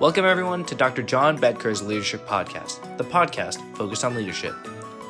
Welcome, 0.00 0.24
everyone, 0.24 0.64
to 0.64 0.74
Dr. 0.74 1.02
John 1.02 1.36
Bedker's 1.36 1.82
Leadership 1.82 2.26
Podcast, 2.26 2.96
the 2.96 3.04
podcast 3.04 3.60
focused 3.76 4.02
on 4.02 4.14
leadership. 4.14 4.54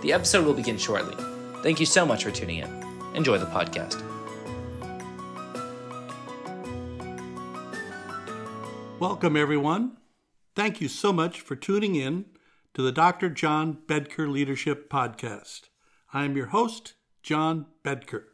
The 0.02 0.12
episode 0.12 0.44
will 0.44 0.52
begin 0.52 0.78
shortly. 0.78 1.14
Thank 1.62 1.78
you 1.78 1.86
so 1.86 2.04
much 2.04 2.24
for 2.24 2.32
tuning 2.32 2.58
in. 2.58 2.68
Enjoy 3.14 3.38
the 3.38 3.46
podcast. 3.46 4.02
Welcome, 8.98 9.36
everyone. 9.36 9.96
Thank 10.56 10.80
you 10.80 10.88
so 10.88 11.12
much 11.12 11.40
for 11.40 11.54
tuning 11.54 11.94
in 11.94 12.24
to 12.74 12.82
the 12.82 12.90
Dr. 12.90 13.30
John 13.30 13.78
Bedker 13.86 14.28
Leadership 14.28 14.90
Podcast. 14.90 15.68
I 16.12 16.24
am 16.24 16.36
your 16.36 16.46
host, 16.46 16.94
John 17.22 17.66
Bedker. 17.84 18.24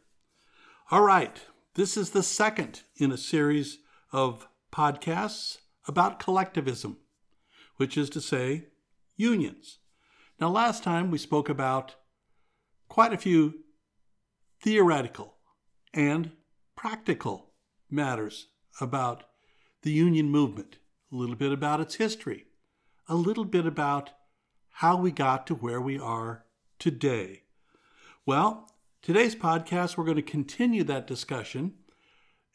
All 0.89 1.03
right, 1.03 1.39
this 1.75 1.95
is 1.95 2.09
the 2.09 2.23
second 2.23 2.81
in 2.95 3.11
a 3.11 3.17
series 3.17 3.77
of 4.11 4.47
podcasts 4.73 5.57
about 5.87 6.19
collectivism, 6.19 6.97
which 7.77 7.97
is 7.97 8.09
to 8.11 8.21
say, 8.21 8.67
unions. 9.15 9.79
Now, 10.39 10.49
last 10.49 10.83
time 10.83 11.09
we 11.09 11.17
spoke 11.17 11.49
about 11.49 11.95
quite 12.89 13.13
a 13.13 13.17
few 13.17 13.63
theoretical 14.61 15.35
and 15.93 16.31
practical 16.75 17.53
matters 17.89 18.47
about 18.79 19.23
the 19.81 19.91
union 19.91 20.29
movement, 20.29 20.77
a 21.11 21.15
little 21.15 21.35
bit 21.35 21.51
about 21.51 21.79
its 21.79 21.95
history, 21.95 22.45
a 23.07 23.15
little 23.15 23.45
bit 23.45 23.65
about 23.65 24.11
how 24.69 24.97
we 24.97 25.11
got 25.11 25.47
to 25.47 25.55
where 25.55 25.81
we 25.81 25.97
are 25.97 26.45
today. 26.77 27.43
Well, 28.25 28.69
today's 29.01 29.35
podcast, 29.35 29.97
we're 29.97 30.03
going 30.03 30.17
to 30.17 30.21
continue 30.21 30.83
that 30.83 31.07
discussion, 31.07 31.73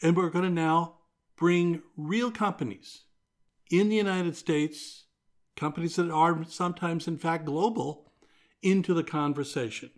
and 0.02 0.16
we're 0.16 0.30
going 0.30 0.44
to 0.44 0.50
now 0.50 0.98
bring 1.36 1.82
real 1.96 2.30
companies 2.30 3.04
in 3.72 3.88
the 3.88 3.96
United 3.96 4.36
States, 4.36 5.06
companies 5.56 5.96
that 5.96 6.10
are 6.10 6.44
sometimes, 6.48 7.08
in 7.08 7.16
fact, 7.16 7.46
global, 7.46 8.12
into 8.62 8.92
the 8.92 9.02
conversation. 9.02 9.90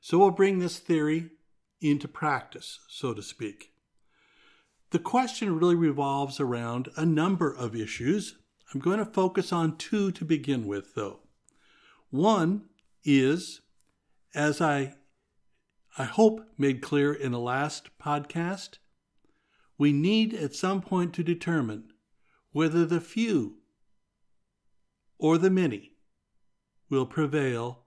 So 0.00 0.18
we'll 0.18 0.30
bring 0.30 0.60
this 0.60 0.78
theory 0.78 1.30
into 1.80 2.06
practice, 2.08 2.78
so 2.88 3.12
to 3.12 3.22
speak. 3.22 3.72
The 4.90 5.00
question 5.00 5.58
really 5.58 5.74
revolves 5.74 6.40
around 6.40 6.88
a 6.96 7.04
number 7.04 7.52
of 7.52 7.76
issues. 7.76 8.38
I'm 8.72 8.80
going 8.80 8.98
to 8.98 9.04
focus 9.04 9.52
on 9.52 9.76
two 9.76 10.12
to 10.12 10.24
begin 10.24 10.66
with, 10.66 10.94
though. 10.94 11.20
One 12.10 12.66
is, 13.04 13.60
as 14.34 14.60
I, 14.60 14.94
I 15.98 16.04
hope 16.04 16.42
made 16.56 16.80
clear 16.80 17.12
in 17.12 17.32
the 17.32 17.38
last 17.38 17.90
podcast, 18.00 18.78
we 19.76 19.92
need 19.92 20.32
at 20.34 20.54
some 20.54 20.80
point 20.80 21.12
to 21.14 21.24
determine 21.24 21.89
whether 22.52 22.84
the 22.84 23.00
few 23.00 23.56
or 25.18 25.38
the 25.38 25.50
many 25.50 25.92
will 26.88 27.06
prevail 27.06 27.84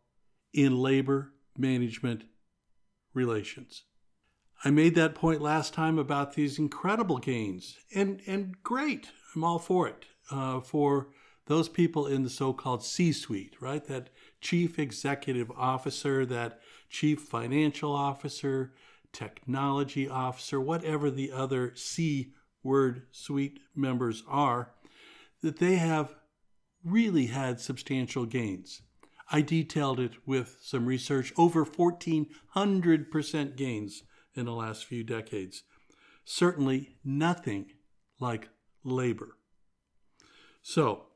in 0.54 0.78
labor 0.78 1.34
management 1.58 2.24
relations. 3.14 3.84
I 4.64 4.70
made 4.70 4.96
that 4.96 5.16
point 5.16 5.42
last 5.42 5.74
time 5.74 6.00
about 6.00 6.34
these 6.34 6.58
incredible 6.58 7.18
gains, 7.18 7.78
and, 7.94 8.22
and 8.26 8.56
great, 8.64 9.10
I'm 9.36 9.44
all 9.44 9.60
for 9.60 9.88
it, 9.88 10.06
uh, 10.32 10.62
for 10.62 11.10
those 11.48 11.68
people 11.68 12.08
in 12.08 12.24
the 12.24 12.30
so 12.30 12.54
called 12.54 12.86
C 12.86 13.12
suite, 13.12 13.56
right? 13.60 13.84
That 13.86 14.10
chief 14.40 14.80
executive 14.80 15.52
officer, 15.52 16.26
that 16.28 16.62
chief 16.90 17.20
financial 17.20 17.92
officer, 17.94 18.74
technology 19.12 20.08
officer, 20.08 20.62
whatever 20.62 21.12
the 21.12 21.32
other 21.32 21.74
C 21.76 22.34
word 22.64 23.04
suite 23.12 23.60
members 23.76 24.24
are, 24.28 24.72
that 25.42 25.60
they 25.60 25.76
have 25.76 26.16
really 26.84 27.28
had 27.28 27.60
substantial 27.60 28.26
gains. 28.26 28.82
I 29.32 29.42
detailed 29.42 30.00
it 30.00 30.14
with 30.26 30.58
some 30.62 30.86
research 30.86 31.34
over 31.38 31.66
1,400% 31.66 33.56
gains 33.56 34.04
in 34.36 34.46
the 34.46 34.54
last 34.54 34.86
few 34.86 35.04
decades. 35.04 35.64
Certainly 36.26 36.96
nothing 37.04 37.72
like 38.20 38.50
labor. 38.84 39.38
So, 40.62 41.08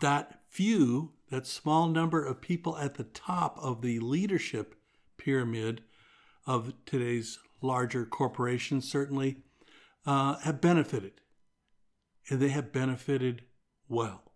that 0.00 0.40
few, 0.48 1.12
that 1.30 1.46
small 1.46 1.88
number 1.88 2.24
of 2.24 2.40
people 2.40 2.76
at 2.76 2.94
the 2.94 3.04
top 3.04 3.58
of 3.60 3.82
the 3.82 3.98
leadership 3.98 4.74
pyramid 5.16 5.82
of 6.46 6.72
today's 6.86 7.38
larger 7.60 8.06
corporations 8.06 8.90
certainly 8.90 9.42
uh, 10.08 10.38
have 10.38 10.58
benefited, 10.58 11.20
and 12.30 12.40
they 12.40 12.48
have 12.48 12.72
benefited 12.72 13.42
well. 13.90 14.32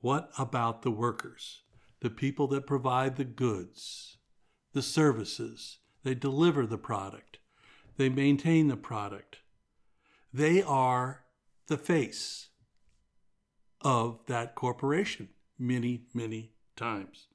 What 0.00 0.30
about 0.38 0.82
the 0.82 0.90
workers, 0.92 1.62
the 2.00 2.10
people 2.10 2.46
that 2.46 2.64
provide 2.64 3.16
the 3.16 3.24
goods, 3.24 4.18
the 4.72 4.80
services? 4.80 5.78
They 6.04 6.14
deliver 6.14 6.64
the 6.64 6.78
product, 6.78 7.38
they 7.96 8.08
maintain 8.08 8.68
the 8.68 8.76
product. 8.76 9.38
They 10.32 10.62
are 10.62 11.24
the 11.66 11.76
face 11.76 12.48
of 13.80 14.20
that 14.26 14.54
corporation 14.54 15.30
many, 15.58 16.04
many 16.14 16.52
times. 16.76 17.26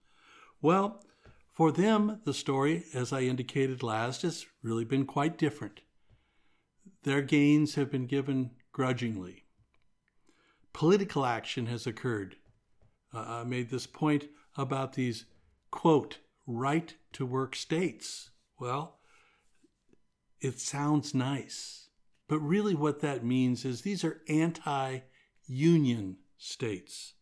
Well, 0.62 1.04
for 1.52 1.74
them, 1.74 2.22
the 2.24 2.34
story, 2.34 2.86
as 2.94 3.12
I 3.12 3.22
indicated 3.22 3.84
last, 3.84 4.22
has 4.22 4.46
really 4.64 4.86
been 4.86 5.06
quite 5.06 5.38
different. 5.38 5.82
Their 7.08 7.22
gains 7.22 7.76
have 7.76 7.90
been 7.90 8.06
given 8.06 8.52
grudgingly. 8.74 9.46
Political 10.74 11.26
action 11.26 11.68
has 11.68 11.88
occurred. 11.88 12.36
Uh, 13.14 13.20
I 13.26 13.44
made 13.46 13.70
this 13.70 13.88
point 13.88 14.26
about 14.58 14.92
these, 14.92 15.24
quote, 15.72 16.18
right 16.46 16.94
to 17.14 17.26
work 17.26 17.56
states. 17.56 18.32
Well, 18.60 19.00
it 20.42 20.60
sounds 20.60 21.14
nice, 21.14 21.88
but 22.28 22.40
really 22.40 22.76
what 22.76 23.00
that 23.00 23.24
means 23.24 23.64
is 23.64 23.84
these 23.84 24.04
are 24.04 24.20
anti 24.28 25.00
union 25.46 26.18
states. 26.38 27.14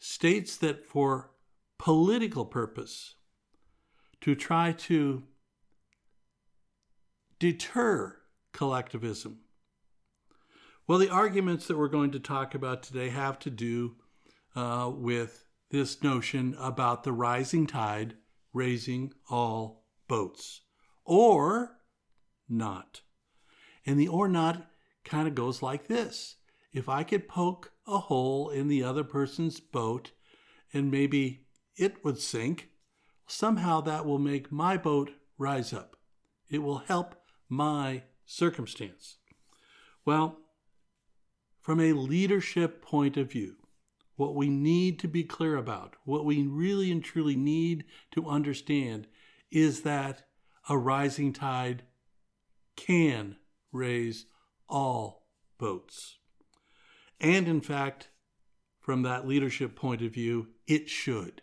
States 0.00 0.56
that, 0.56 0.84
for 0.84 1.30
political 1.78 2.44
purpose, 2.44 3.14
to 4.22 4.34
try 4.34 4.72
to 4.72 5.22
deter 7.38 8.16
collectivism? 8.52 9.40
Well, 10.86 10.98
the 10.98 11.10
arguments 11.10 11.66
that 11.66 11.78
we're 11.78 11.88
going 11.88 12.10
to 12.12 12.20
talk 12.20 12.54
about 12.54 12.82
today 12.82 13.10
have 13.10 13.38
to 13.40 13.50
do 13.50 13.96
uh, 14.56 14.90
with 14.92 15.44
this 15.70 16.02
notion 16.02 16.56
about 16.58 17.04
the 17.04 17.12
rising 17.12 17.66
tide 17.66 18.14
raising 18.52 19.12
all 19.30 19.84
boats, 20.08 20.62
or 21.04 21.78
not. 22.48 23.02
And 23.86 23.98
the 23.98 24.08
or 24.08 24.28
not 24.28 24.66
kind 25.04 25.28
of 25.28 25.34
goes 25.34 25.62
like 25.62 25.86
this 25.86 26.36
if 26.72 26.88
I 26.88 27.02
could 27.02 27.28
poke 27.28 27.72
a 27.86 27.98
hole 27.98 28.50
in 28.50 28.68
the 28.68 28.82
other 28.82 29.04
person's 29.04 29.60
boat 29.60 30.12
and 30.72 30.90
maybe 30.90 31.46
it 31.76 32.04
would 32.04 32.18
sink, 32.18 32.68
somehow 33.26 33.80
that 33.82 34.06
will 34.06 34.18
make 34.18 34.52
my 34.52 34.76
boat 34.76 35.10
rise 35.38 35.72
up. 35.72 35.96
It 36.48 36.58
will 36.58 36.78
help 36.78 37.16
my 37.48 38.02
circumstance. 38.30 39.16
Well, 40.04 40.38
from 41.60 41.80
a 41.80 41.92
leadership 41.92 42.80
point 42.80 43.16
of 43.16 43.32
view, 43.32 43.56
what 44.14 44.36
we 44.36 44.48
need 44.48 44.98
to 45.00 45.08
be 45.08 45.24
clear 45.24 45.56
about, 45.56 45.96
what 46.04 46.24
we 46.24 46.42
really 46.42 46.92
and 46.92 47.02
truly 47.02 47.34
need 47.34 47.84
to 48.12 48.28
understand 48.28 49.08
is 49.50 49.82
that 49.82 50.22
a 50.68 50.78
rising 50.78 51.32
tide 51.32 51.82
can 52.76 53.36
raise 53.72 54.26
all 54.68 55.26
boats. 55.58 56.18
And 57.20 57.48
in 57.48 57.60
fact, 57.60 58.10
from 58.78 59.02
that 59.02 59.26
leadership 59.26 59.74
point 59.74 60.02
of 60.02 60.12
view, 60.12 60.48
it 60.68 60.88
should. 60.88 61.42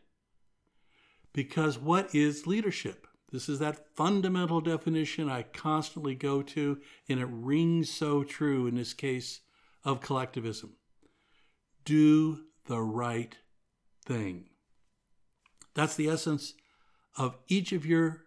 Because 1.34 1.78
what 1.78 2.16
is 2.16 2.48
leadership? 2.48 3.07
This 3.32 3.50
is 3.50 3.60
that 3.60 3.96
fundamental 3.96 4.62
definition 4.62 5.30
I 5.30 5.44
constantly 5.44 6.16
go 6.16 6.42
to, 6.44 6.80
and 7.10 7.20
it 7.20 7.28
rings 7.30 7.90
so 7.90 8.24
true 8.24 8.68
in 8.68 8.76
this 8.76 8.94
case 8.94 9.42
of 9.84 10.00
collectivism. 10.00 10.76
Do 11.84 12.46
the 12.68 12.80
right 12.80 13.38
thing. 14.06 14.46
That's 15.74 15.96
the 15.96 16.10
essence 16.10 16.54
of 17.18 17.38
each 17.48 17.74
of 17.74 17.86
your 17.86 18.24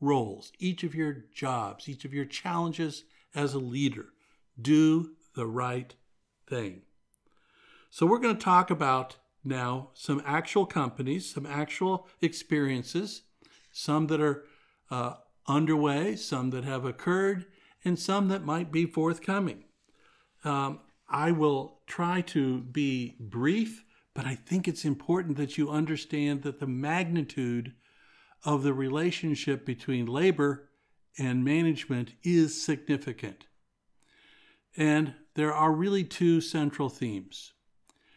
roles, 0.00 0.52
each 0.58 0.84
of 0.84 0.94
your 0.94 1.24
jobs, 1.34 1.88
each 1.88 2.04
of 2.04 2.12
your 2.12 2.26
challenges 2.26 3.04
as 3.34 3.54
a 3.54 3.58
leader. 3.58 4.06
Do 4.60 5.12
the 5.34 5.46
right 5.46 5.94
thing. 6.46 6.82
So, 7.90 8.06
we're 8.06 8.18
going 8.18 8.36
to 8.36 8.44
talk 8.44 8.70
about 8.70 9.16
now 9.42 9.90
some 9.94 10.22
actual 10.24 10.66
companies, 10.66 11.32
some 11.32 11.46
actual 11.46 12.08
experiences 12.20 13.22
some 13.74 14.06
that 14.06 14.20
are 14.20 14.44
uh, 14.90 15.14
underway, 15.48 16.14
some 16.14 16.50
that 16.50 16.64
have 16.64 16.84
occurred, 16.84 17.44
and 17.84 17.98
some 17.98 18.28
that 18.28 18.44
might 18.44 18.70
be 18.70 18.86
forthcoming. 18.86 19.64
Um, 20.44 20.80
I 21.08 21.32
will 21.32 21.80
try 21.86 22.20
to 22.22 22.60
be 22.60 23.16
brief, 23.18 23.84
but 24.14 24.26
I 24.26 24.36
think 24.36 24.68
it's 24.68 24.84
important 24.84 25.36
that 25.36 25.58
you 25.58 25.70
understand 25.70 26.42
that 26.42 26.60
the 26.60 26.68
magnitude 26.68 27.74
of 28.44 28.62
the 28.62 28.72
relationship 28.72 29.66
between 29.66 30.06
labor 30.06 30.70
and 31.18 31.44
management 31.44 32.12
is 32.22 32.62
significant. 32.62 33.46
And 34.76 35.14
there 35.34 35.52
are 35.52 35.72
really 35.72 36.04
two 36.04 36.40
central 36.40 36.88
themes. 36.88 37.52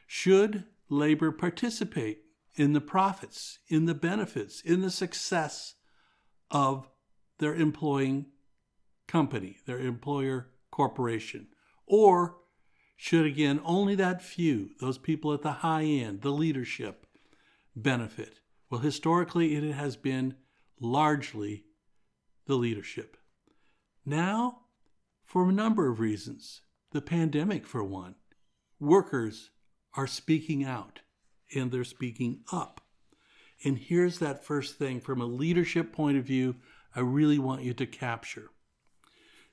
Should 0.05 0.65
labor 0.87 1.31
participate 1.31 2.19
in 2.57 2.73
the 2.73 2.81
profits, 2.81 3.59
in 3.69 3.85
the 3.85 3.93
benefits, 3.93 4.61
in 4.61 4.81
the 4.81 4.91
success 4.91 5.75
of 6.51 6.89
their 7.37 7.55
employing 7.55 8.25
company, 9.07 9.57
their 9.65 9.79
employer 9.79 10.49
corporation? 10.71 11.47
Or 11.85 12.37
should 12.97 13.25
again 13.25 13.61
only 13.63 13.95
that 13.95 14.23
few, 14.23 14.71
those 14.81 14.97
people 14.97 15.31
at 15.33 15.43
the 15.43 15.51
high 15.51 15.83
end, 15.83 16.21
the 16.21 16.31
leadership, 16.31 17.05
benefit? 17.75 18.39
Well, 18.69 18.81
historically, 18.81 19.55
it 19.55 19.71
has 19.73 19.95
been 19.95 20.35
largely 20.81 21.65
the 22.47 22.55
leadership. 22.55 23.17
Now, 24.03 24.61
for 25.23 25.47
a 25.47 25.53
number 25.53 25.89
of 25.89 25.99
reasons, 25.99 26.61
the 26.91 27.01
pandemic, 27.01 27.67
for 27.67 27.83
one, 27.83 28.15
workers 28.79 29.51
are 29.93 30.07
speaking 30.07 30.63
out 30.63 31.01
and 31.55 31.71
they're 31.71 31.83
speaking 31.83 32.41
up. 32.51 32.81
And 33.63 33.77
here's 33.77 34.19
that 34.19 34.45
first 34.45 34.77
thing 34.77 34.99
from 34.99 35.21
a 35.21 35.25
leadership 35.25 35.91
point 35.91 36.17
of 36.17 36.25
view, 36.25 36.55
I 36.95 36.99
really 37.01 37.39
want 37.39 37.63
you 37.63 37.73
to 37.75 37.85
capture 37.85 38.49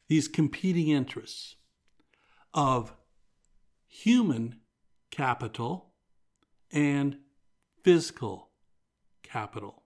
these 0.08 0.28
competing 0.28 0.88
interests 0.88 1.56
of 2.52 2.94
human 3.86 4.60
capital 5.10 5.92
and 6.70 7.18
physical 7.82 8.50
capital. 9.22 9.82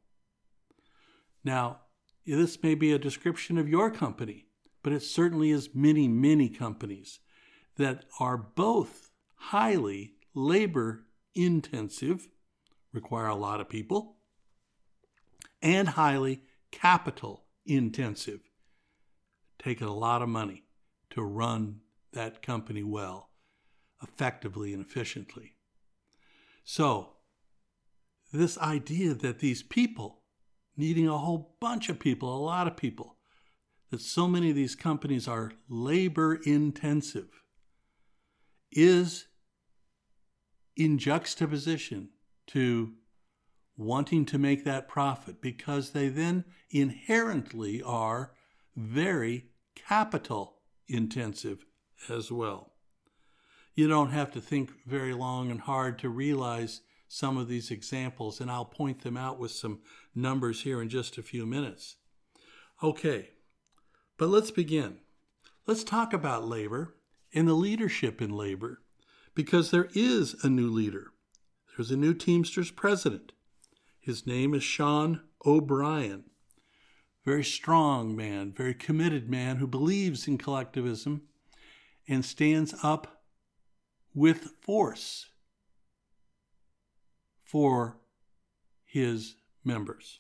Now, 1.45 1.81
this 2.27 2.63
may 2.63 2.75
be 2.75 2.93
a 2.93 2.99
description 2.99 3.59
of 3.59 3.69
your 3.69 3.91
company, 3.91 4.47
but 4.83 4.93
it 4.93 5.03
certainly 5.03 5.51
is 5.51 5.75
many, 5.75 6.09
many 6.09 6.49
companies 6.49 7.21
that 7.77 8.05
are 8.19 8.37
both 8.37 9.11
highly 9.37 10.15
labor 10.35 11.05
intensive, 11.35 12.29
require 12.93 13.27
a 13.27 13.35
lot 13.35 13.61
of 13.61 13.69
people, 13.69 14.17
and 15.63 15.91
highly 15.91 16.43
capital 16.71 17.45
intensive, 17.67 18.41
take 19.59 19.81
a 19.81 19.91
lot 19.91 20.23
of 20.23 20.29
money 20.29 20.65
to 21.11 21.23
run 21.23 21.81
that 22.13 22.43
company 22.43 22.83
well, 22.83 23.31
effectively 24.03 24.73
and 24.73 24.85
efficiently. 24.85 25.55
So, 26.65 27.15
this 28.33 28.59
idea 28.59 29.15
that 29.15 29.39
these 29.39 29.63
people, 29.63 30.23
needing 30.77 31.09
a 31.09 31.19
whole 31.19 31.57
bunch 31.61 31.89
of 31.89 31.99
people, 31.99 32.35
a 32.35 32.45
lot 32.45 32.67
of 32.67 32.77
people, 32.77 33.17
that 33.91 34.01
so 34.01 34.29
many 34.29 34.51
of 34.51 34.57
these 34.57 34.75
companies 34.75 35.27
are 35.27 35.53
labor 35.69 36.39
intensive, 36.45 37.43
is 38.71 39.28
in 40.79 40.97
juxtaposition 40.97 42.09
to 42.47 42.95
wanting 43.77 44.25
to 44.25 44.39
make 44.39 44.65
that 44.65 44.89
profit 44.89 45.43
because 45.43 45.91
they 45.91 46.09
then 46.09 46.45
inherently 46.71 47.83
are 47.83 48.33
very 48.77 49.47
capital 49.75 50.55
intensive 50.87 51.65
as 52.09 52.31
well. 52.31 52.73
You 53.75 53.89
don't 53.89 54.11
have 54.11 54.33
to 54.33 54.41
think 54.41 54.71
very 54.87 55.13
long 55.13 55.51
and 55.51 55.61
hard 55.61 55.99
to 56.01 56.09
realize 56.09 56.81
some 57.09 57.37
of 57.37 57.49
these 57.49 57.71
examples, 57.71 58.41
and 58.41 58.51
I'll 58.51 58.65
point 58.65 59.03
them 59.03 59.17
out 59.17 59.39
with 59.39 59.51
some 59.51 59.81
numbers 60.15 60.63
here 60.63 60.81
in 60.81 60.89
just 60.89 61.19
a 61.19 61.23
few 61.23 61.47
minutes. 61.47 61.97
Okay, 62.83 63.31
but 64.17 64.29
let's 64.29 64.51
begin. 64.51 64.99
Let's 65.67 65.85
talk 65.85 66.13
about 66.13 66.49
labor 66.49 66.95
and 67.35 67.49
the 67.49 67.55
leadership 67.55 68.21
in 68.21 68.31
labor 68.31 68.83
because 69.39 69.71
there 69.71 69.87
is 69.95 70.35
a 70.43 70.49
new 70.49 70.69
leader. 70.69 71.13
There's 71.77 71.93
a 71.93 71.97
new 71.97 72.13
Teamsters 72.13 72.73
president. 72.73 73.31
His 74.01 74.27
name 74.27 74.53
is 74.53 74.65
Sean 74.65 75.21
O'Brien. 75.47 76.25
Very 77.25 77.45
strong 77.45 78.17
man, 78.17 78.51
very 78.53 78.75
committed 78.75 79.31
man 79.31 79.59
who 79.59 79.69
believes 79.69 80.27
in 80.27 80.39
collectivism 80.39 81.23
and 82.09 82.25
stands 82.25 82.75
up 82.83 83.23
with 84.13 84.55
force 84.61 85.27
for 87.45 87.99
his 88.85 89.37
members. 89.65 90.19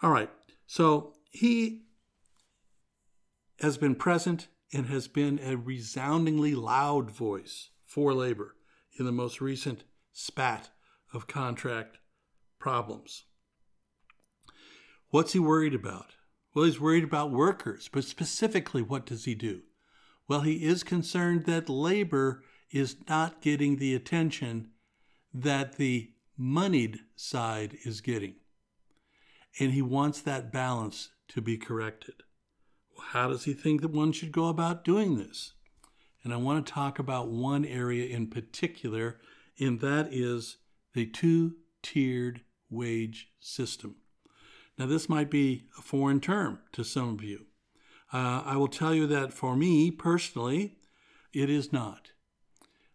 All 0.00 0.12
right, 0.12 0.30
so 0.64 1.14
he 1.32 1.86
has 3.58 3.76
been 3.78 3.96
present 3.96 4.46
and 4.72 4.86
has 4.86 5.08
been 5.08 5.40
a 5.42 5.56
resoundingly 5.56 6.54
loud 6.54 7.10
voice 7.10 7.69
for 7.90 8.14
labor 8.14 8.54
in 9.00 9.04
the 9.04 9.10
most 9.10 9.40
recent 9.40 9.82
spat 10.12 10.70
of 11.12 11.26
contract 11.26 11.98
problems. 12.60 13.24
What's 15.08 15.32
he 15.32 15.40
worried 15.40 15.74
about? 15.74 16.14
Well, 16.54 16.66
he's 16.66 16.80
worried 16.80 17.02
about 17.02 17.32
workers, 17.32 17.90
but 17.92 18.04
specifically, 18.04 18.80
what 18.80 19.06
does 19.06 19.24
he 19.24 19.34
do? 19.34 19.62
Well, 20.28 20.42
he 20.42 20.64
is 20.64 20.84
concerned 20.84 21.46
that 21.46 21.68
labor 21.68 22.44
is 22.70 22.96
not 23.08 23.40
getting 23.40 23.76
the 23.76 23.96
attention 23.96 24.70
that 25.34 25.76
the 25.76 26.12
moneyed 26.38 27.00
side 27.16 27.76
is 27.84 28.00
getting. 28.00 28.36
And 29.58 29.72
he 29.72 29.82
wants 29.82 30.20
that 30.20 30.52
balance 30.52 31.10
to 31.28 31.40
be 31.40 31.56
corrected. 31.56 32.22
Well, 32.96 33.08
how 33.08 33.28
does 33.30 33.46
he 33.46 33.52
think 33.52 33.80
that 33.80 33.90
one 33.90 34.12
should 34.12 34.30
go 34.30 34.46
about 34.46 34.84
doing 34.84 35.16
this? 35.16 35.54
And 36.22 36.32
I 36.32 36.36
want 36.36 36.66
to 36.66 36.72
talk 36.72 36.98
about 36.98 37.28
one 37.28 37.64
area 37.64 38.14
in 38.14 38.26
particular, 38.26 39.18
and 39.58 39.80
that 39.80 40.08
is 40.12 40.58
the 40.94 41.06
two 41.06 41.56
tiered 41.82 42.42
wage 42.68 43.28
system. 43.40 43.96
Now, 44.78 44.86
this 44.86 45.08
might 45.08 45.30
be 45.30 45.66
a 45.78 45.82
foreign 45.82 46.20
term 46.20 46.60
to 46.72 46.84
some 46.84 47.10
of 47.14 47.22
you. 47.22 47.46
Uh, 48.12 48.42
I 48.44 48.56
will 48.56 48.68
tell 48.68 48.94
you 48.94 49.06
that 49.08 49.32
for 49.32 49.54
me 49.56 49.90
personally, 49.90 50.76
it 51.32 51.48
is 51.48 51.72
not. 51.72 52.10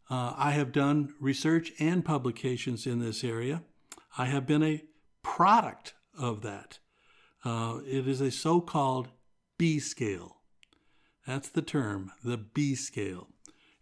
Uh, 0.10 0.34
I 0.36 0.52
have 0.52 0.72
done 0.72 1.14
research 1.20 1.72
and 1.80 2.04
publications 2.06 2.86
in 2.86 3.00
this 3.00 3.24
area. 3.24 3.64
I 4.18 4.26
have 4.26 4.46
been 4.46 4.64
a 4.64 4.84
product 5.24 5.94
of 6.18 6.42
that. 6.42 6.80
Uh, 7.44 7.80
it 7.86 8.08
is 8.08 8.22
a 8.22 8.32
so 8.32 8.62
called 8.62 9.10
B 9.58 9.80
scale. 9.80 10.35
That's 11.26 11.50
the 11.50 11.62
term, 11.62 12.12
the 12.24 12.38
B 12.38 12.76
scale. 12.76 13.30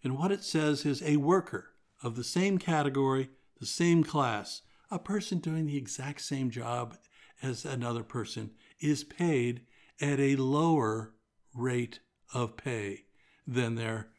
And 0.04 0.18
what 0.18 0.32
it 0.32 0.44
says 0.44 0.86
is 0.86 1.02
a 1.02 1.18
worker 1.18 1.72
of 2.02 2.16
the 2.16 2.24
same 2.24 2.58
category, 2.58 3.30
the 3.60 3.66
same 3.66 4.04
class, 4.04 4.62
a 4.90 5.00
person 5.00 5.40
doing 5.40 5.66
the 5.66 5.78
exact 5.78 6.22
same 6.22 6.50
job 6.50 6.98
as 7.42 7.66
another 7.66 8.04
person 8.04 8.52
is 8.80 9.04
paid 9.04 9.62
at 10.02 10.20
a 10.20 10.36
lower 10.36 11.14
rate 11.54 12.00
of 12.34 12.58
pay 12.58 13.06
than 13.46 13.76
their 13.76 14.10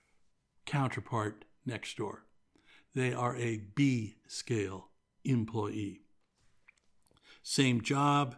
counterpart 0.66 1.44
next 1.66 1.96
door. 1.96 2.24
They 2.94 3.12
are 3.12 3.36
a 3.36 3.62
B 3.74 4.16
scale 4.28 4.90
employee. 5.24 6.02
Same 7.42 7.80
job, 7.80 8.36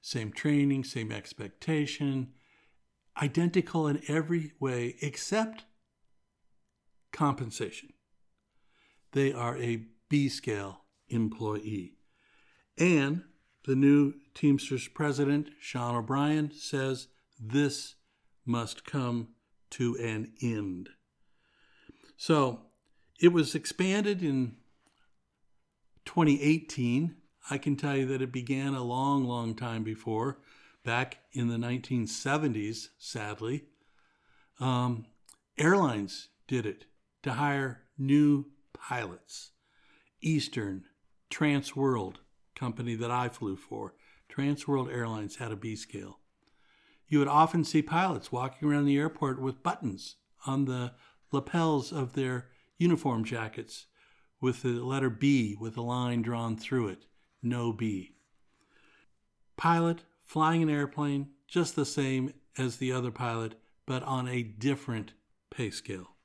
same 0.00 0.32
training, 0.32 0.84
same 0.84 1.12
expectation, 1.12 2.32
identical 3.20 3.86
in 3.86 4.02
every 4.08 4.52
way 4.60 4.96
except 5.00 5.64
compensation. 7.12 7.92
They 9.12 9.32
are 9.32 9.56
a 9.58 9.84
B 10.08 10.28
scale 10.28 10.84
employee. 11.08 11.94
And 12.78 13.22
the 13.66 13.74
new 13.74 14.14
Teamsters 14.34 14.88
president, 14.88 15.48
Sean 15.60 15.96
O'Brien, 15.96 16.52
says 16.52 17.08
this 17.40 17.96
must 18.46 18.84
come 18.84 19.28
to 19.70 19.96
an 19.96 20.32
end. 20.42 20.90
So 22.16 22.62
it 23.20 23.28
was 23.28 23.54
expanded 23.54 24.22
in 24.22 24.56
2018. 26.04 27.16
I 27.50 27.58
can 27.58 27.76
tell 27.76 27.96
you 27.96 28.06
that 28.06 28.22
it 28.22 28.32
began 28.32 28.74
a 28.74 28.82
long, 28.82 29.24
long 29.24 29.54
time 29.54 29.82
before, 29.82 30.38
back 30.84 31.18
in 31.32 31.48
the 31.48 31.56
1970s, 31.56 32.88
sadly. 32.98 33.64
Um, 34.60 35.06
airlines 35.58 36.28
did 36.46 36.66
it 36.66 36.86
to 37.22 37.32
hire 37.32 37.82
new 37.96 38.46
pilots. 38.72 39.50
Eastern, 40.20 40.84
Transworld, 41.30 42.16
company 42.56 42.94
that 42.94 43.10
I 43.10 43.28
flew 43.28 43.56
for, 43.56 43.94
Transworld 44.34 44.92
Airlines 44.92 45.36
had 45.36 45.52
a 45.52 45.56
B 45.56 45.76
scale. 45.76 46.20
You 47.06 47.18
would 47.20 47.28
often 47.28 47.64
see 47.64 47.82
pilots 47.82 48.30
walking 48.30 48.68
around 48.68 48.84
the 48.84 48.98
airport 48.98 49.40
with 49.40 49.62
buttons 49.62 50.16
on 50.46 50.64
the 50.64 50.92
lapels 51.32 51.92
of 51.92 52.14
their 52.14 52.48
uniform 52.76 53.24
jackets 53.24 53.86
with 54.40 54.62
the 54.62 54.84
letter 54.84 55.10
B 55.10 55.56
with 55.58 55.76
a 55.76 55.82
line 55.82 56.22
drawn 56.22 56.56
through 56.56 56.88
it, 56.88 57.06
no 57.42 57.72
B. 57.72 58.14
Pilot 59.56 60.04
flying 60.28 60.62
an 60.62 60.68
airplane 60.68 61.30
just 61.48 61.74
the 61.74 61.86
same 61.86 62.34
as 62.58 62.76
the 62.76 62.92
other 62.92 63.10
pilot, 63.10 63.54
but 63.86 64.02
on 64.02 64.28
a 64.28 64.42
different 64.42 65.14
pay 65.50 65.70
scale. 65.70 66.16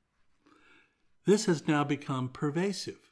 This 1.24 1.46
has 1.46 1.66
now 1.66 1.84
become 1.84 2.28
pervasive, 2.28 3.10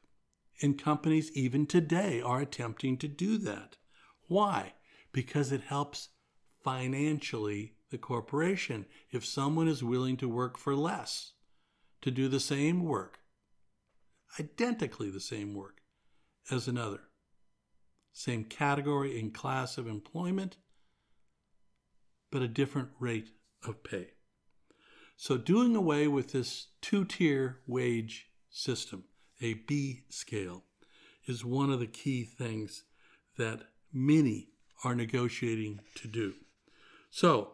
and 0.60 0.80
companies 0.80 1.32
even 1.34 1.66
today 1.66 2.20
are 2.20 2.40
attempting 2.40 2.98
to 2.98 3.08
do 3.08 3.38
that. 3.38 3.78
Why? 4.28 4.74
Because 5.12 5.50
it 5.50 5.62
helps 5.62 6.10
financially 6.62 7.72
the 7.90 7.96
corporation 7.96 8.84
if 9.10 9.24
someone 9.24 9.68
is 9.68 9.82
willing 9.82 10.18
to 10.18 10.28
work 10.28 10.58
for 10.58 10.76
less 10.76 11.32
to 12.02 12.10
do 12.10 12.28
the 12.28 12.40
same 12.40 12.84
work, 12.84 13.20
identically 14.38 15.08
the 15.08 15.20
same 15.20 15.54
work 15.54 15.80
as 16.50 16.68
another, 16.68 17.00
same 18.12 18.44
category 18.44 19.18
and 19.18 19.32
class 19.32 19.78
of 19.78 19.86
employment, 19.86 20.58
but 22.32 22.42
a 22.42 22.48
different 22.48 22.88
rate 22.98 23.28
of 23.64 23.84
pay. 23.84 24.08
So, 25.16 25.36
doing 25.36 25.76
away 25.76 26.08
with 26.08 26.32
this 26.32 26.68
two 26.80 27.04
tier 27.04 27.60
wage 27.68 28.26
system, 28.50 29.04
a 29.40 29.54
B 29.54 30.00
scale, 30.08 30.64
is 31.26 31.44
one 31.44 31.70
of 31.70 31.78
the 31.78 31.86
key 31.86 32.24
things 32.24 32.82
that 33.38 33.62
many 33.92 34.48
are 34.82 34.96
negotiating 34.96 35.80
to 35.96 36.08
do. 36.08 36.34
So, 37.10 37.52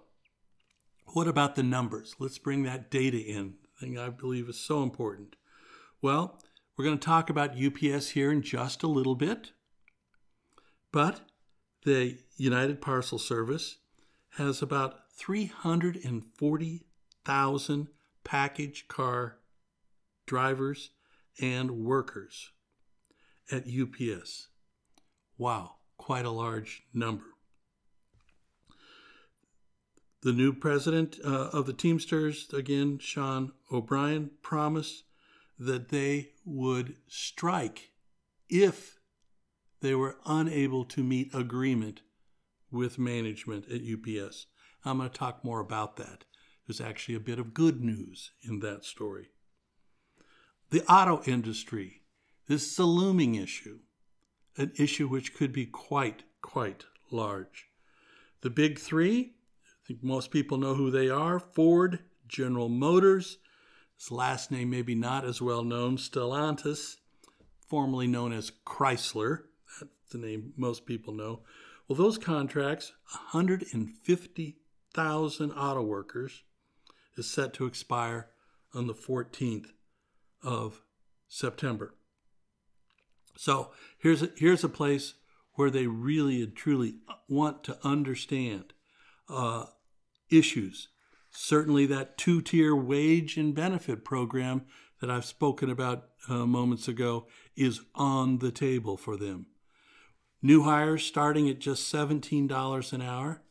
what 1.08 1.28
about 1.28 1.56
the 1.56 1.62
numbers? 1.62 2.14
Let's 2.18 2.38
bring 2.38 2.62
that 2.62 2.90
data 2.90 3.18
in, 3.18 3.54
thing 3.78 3.98
I 3.98 4.08
believe 4.08 4.48
is 4.48 4.58
so 4.58 4.82
important. 4.82 5.36
Well, 6.00 6.40
we're 6.76 6.84
going 6.84 6.98
to 6.98 7.04
talk 7.04 7.28
about 7.28 7.60
UPS 7.60 8.10
here 8.10 8.30
in 8.30 8.40
just 8.40 8.82
a 8.82 8.88
little 8.88 9.16
bit, 9.16 9.50
but 10.92 11.22
the 11.84 12.18
United 12.36 12.80
Parcel 12.80 13.18
Service 13.18 13.78
has 14.36 14.62
about 14.62 15.00
340,000 15.16 17.88
package 18.24 18.88
car 18.88 19.38
drivers 20.26 20.90
and 21.40 21.84
workers 21.84 22.50
at 23.50 23.64
UPS. 23.66 24.48
Wow, 25.36 25.76
quite 25.96 26.24
a 26.24 26.30
large 26.30 26.84
number. 26.92 27.24
The 30.22 30.32
new 30.32 30.52
president 30.52 31.18
uh, 31.24 31.50
of 31.52 31.66
the 31.66 31.72
Teamsters, 31.72 32.48
again, 32.52 32.98
Sean 32.98 33.52
O'Brien, 33.72 34.32
promised 34.42 35.04
that 35.58 35.90
they 35.90 36.30
would 36.44 36.96
strike 37.06 37.90
if 38.48 38.98
they 39.80 39.94
were 39.94 40.16
unable 40.26 40.84
to 40.86 41.04
meet 41.04 41.32
agreement 41.34 42.00
with 42.70 42.98
management 42.98 43.66
at 43.70 43.80
UPS. 43.82 44.46
I'm 44.84 44.98
going 44.98 45.10
to 45.10 45.16
talk 45.16 45.44
more 45.44 45.60
about 45.60 45.96
that. 45.96 46.24
There's 46.66 46.80
actually 46.80 47.14
a 47.14 47.20
bit 47.20 47.38
of 47.38 47.54
good 47.54 47.82
news 47.82 48.32
in 48.42 48.60
that 48.60 48.84
story. 48.84 49.28
The 50.70 50.84
auto 50.84 51.22
industry. 51.24 52.02
This 52.46 52.70
is 52.70 52.78
a 52.78 52.84
looming 52.84 53.34
issue, 53.34 53.80
an 54.56 54.72
issue 54.78 55.08
which 55.08 55.34
could 55.34 55.52
be 55.52 55.66
quite, 55.66 56.24
quite 56.42 56.84
large. 57.10 57.66
The 58.42 58.50
big 58.50 58.78
three, 58.78 59.34
I 59.64 59.86
think 59.86 60.02
most 60.02 60.30
people 60.30 60.58
know 60.58 60.74
who 60.74 60.90
they 60.90 61.08
are 61.08 61.38
Ford, 61.38 62.00
General 62.26 62.68
Motors, 62.68 63.38
his 63.98 64.12
last 64.12 64.50
name 64.50 64.70
may 64.70 64.82
be 64.82 64.94
not 64.94 65.24
as 65.24 65.42
well 65.42 65.64
known, 65.64 65.96
Stellantis, 65.96 66.96
formerly 67.66 68.06
known 68.06 68.32
as 68.32 68.52
Chrysler. 68.64 69.44
That's 69.80 70.12
the 70.12 70.18
name 70.18 70.52
most 70.56 70.86
people 70.86 71.12
know. 71.12 71.40
Well, 71.88 71.96
those 71.96 72.18
contracts, 72.18 72.92
150,000 73.32 75.52
auto 75.52 75.82
workers, 75.82 76.42
is 77.16 77.30
set 77.30 77.54
to 77.54 77.64
expire 77.64 78.28
on 78.74 78.86
the 78.86 78.94
14th 78.94 79.68
of 80.42 80.82
September. 81.28 81.94
So 83.36 83.70
here's 83.98 84.22
a, 84.22 84.30
here's 84.36 84.64
a 84.64 84.68
place 84.68 85.14
where 85.54 85.70
they 85.70 85.86
really 85.86 86.42
and 86.42 86.54
truly 86.54 86.96
want 87.28 87.64
to 87.64 87.78
understand 87.82 88.74
uh, 89.28 89.64
issues. 90.30 90.88
Certainly, 91.30 91.86
that 91.86 92.18
two 92.18 92.42
tier 92.42 92.76
wage 92.76 93.36
and 93.36 93.54
benefit 93.54 94.04
program 94.04 94.62
that 95.00 95.10
I've 95.10 95.24
spoken 95.24 95.70
about 95.70 96.08
uh, 96.28 96.46
moments 96.46 96.88
ago 96.88 97.26
is 97.56 97.80
on 97.94 98.38
the 98.38 98.50
table 98.50 98.96
for 98.96 99.16
them. 99.16 99.46
New 100.40 100.62
hires 100.62 101.04
starting 101.04 101.48
at 101.48 101.58
just 101.58 101.92
$17 101.92 102.92
an 102.92 103.02
hour. 103.02 103.42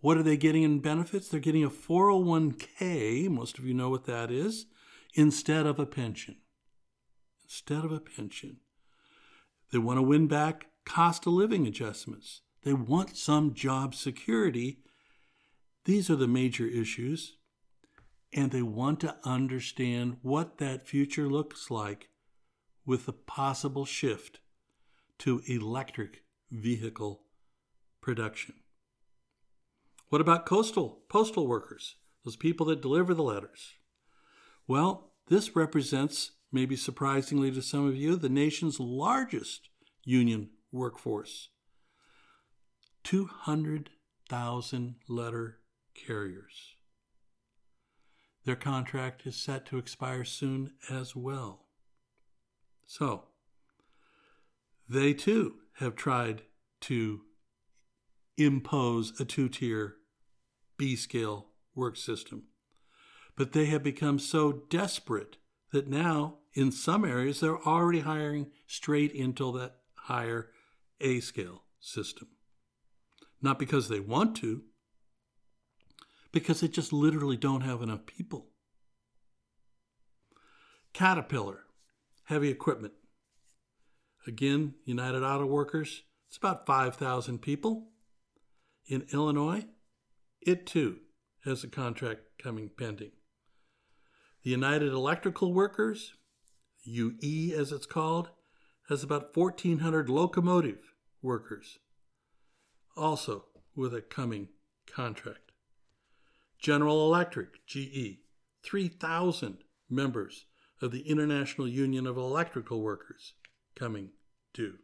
What 0.00 0.18
are 0.18 0.22
they 0.22 0.36
getting 0.36 0.62
in 0.62 0.80
benefits? 0.80 1.28
They're 1.28 1.40
getting 1.40 1.64
a 1.64 1.70
401k, 1.70 3.30
most 3.30 3.58
of 3.58 3.64
you 3.64 3.72
know 3.72 3.88
what 3.88 4.04
that 4.04 4.30
is, 4.30 4.66
instead 5.14 5.64
of 5.64 5.78
a 5.78 5.86
pension. 5.86 6.36
Instead 7.44 7.84
of 7.84 7.92
a 7.92 8.00
pension. 8.00 8.58
They 9.70 9.78
want 9.78 9.98
to 9.98 10.02
win 10.02 10.26
back 10.26 10.66
cost 10.84 11.26
of 11.26 11.32
living 11.32 11.66
adjustments. 11.66 12.42
They 12.62 12.74
want 12.74 13.16
some 13.16 13.54
job 13.54 13.94
security. 13.94 14.80
These 15.86 16.10
are 16.10 16.16
the 16.16 16.28
major 16.28 16.66
issues. 16.66 17.36
And 18.34 18.50
they 18.50 18.62
want 18.62 19.00
to 19.00 19.16
understand 19.24 20.18
what 20.20 20.58
that 20.58 20.86
future 20.86 21.28
looks 21.28 21.70
like 21.70 22.10
with 22.84 23.06
the 23.06 23.12
possible 23.12 23.86
shift 23.86 24.40
to 25.22 25.40
electric 25.46 26.24
vehicle 26.50 27.22
production. 28.00 28.56
What 30.08 30.20
about 30.20 30.46
coastal 30.46 31.02
postal 31.08 31.46
workers, 31.46 31.94
those 32.24 32.34
people 32.34 32.66
that 32.66 32.82
deliver 32.82 33.14
the 33.14 33.22
letters? 33.22 33.74
Well, 34.66 35.12
this 35.28 35.54
represents, 35.54 36.32
maybe 36.50 36.74
surprisingly 36.74 37.52
to 37.52 37.62
some 37.62 37.86
of 37.86 37.94
you, 37.94 38.16
the 38.16 38.28
nation's 38.28 38.80
largest 38.80 39.68
union 40.04 40.50
workforce 40.72 41.50
200,000 43.04 44.96
letter 45.08 45.58
carriers. 45.94 46.74
Their 48.44 48.56
contract 48.56 49.24
is 49.24 49.36
set 49.36 49.66
to 49.66 49.78
expire 49.78 50.24
soon 50.24 50.72
as 50.90 51.14
well. 51.14 51.66
So, 52.86 53.28
they 54.88 55.14
too 55.14 55.54
have 55.74 55.96
tried 55.96 56.42
to 56.82 57.22
impose 58.36 59.18
a 59.20 59.24
two 59.24 59.48
tier 59.48 59.96
B 60.76 60.96
scale 60.96 61.48
work 61.74 61.96
system. 61.96 62.44
But 63.36 63.52
they 63.52 63.66
have 63.66 63.82
become 63.82 64.18
so 64.18 64.52
desperate 64.68 65.36
that 65.72 65.88
now, 65.88 66.38
in 66.54 66.70
some 66.70 67.04
areas, 67.04 67.40
they're 67.40 67.62
already 67.62 68.00
hiring 68.00 68.50
straight 68.66 69.12
into 69.12 69.56
that 69.58 69.76
higher 69.94 70.50
A 71.00 71.20
scale 71.20 71.64
system. 71.80 72.28
Not 73.40 73.58
because 73.58 73.88
they 73.88 74.00
want 74.00 74.36
to, 74.36 74.62
because 76.30 76.60
they 76.60 76.68
just 76.68 76.92
literally 76.92 77.36
don't 77.36 77.62
have 77.62 77.82
enough 77.82 78.06
people. 78.06 78.48
Caterpillar, 80.92 81.60
heavy 82.24 82.50
equipment, 82.50 82.92
Again, 84.26 84.74
United 84.84 85.24
Auto 85.24 85.46
Workers, 85.46 86.02
it's 86.28 86.36
about 86.36 86.64
5,000 86.64 87.40
people. 87.40 87.88
In 88.86 89.06
Illinois, 89.12 89.64
it 90.40 90.66
too 90.66 90.98
has 91.44 91.64
a 91.64 91.68
contract 91.68 92.22
coming 92.42 92.70
pending. 92.76 93.12
The 94.44 94.50
United 94.50 94.92
Electrical 94.92 95.52
Workers, 95.52 96.14
UE 96.84 97.54
as 97.56 97.72
it's 97.72 97.86
called, 97.86 98.30
has 98.88 99.02
about 99.02 99.36
1,400 99.36 100.08
locomotive 100.08 100.92
workers, 101.20 101.78
also 102.96 103.46
with 103.74 103.94
a 103.94 104.02
coming 104.02 104.48
contract. 104.86 105.52
General 106.60 107.06
Electric, 107.06 107.66
GE, 107.66 108.18
3,000 108.62 109.58
members 109.90 110.46
of 110.80 110.92
the 110.92 111.08
International 111.08 111.66
Union 111.66 112.06
of 112.06 112.16
Electrical 112.16 112.82
Workers, 112.82 113.34
coming 113.74 114.10
due. 114.54 114.78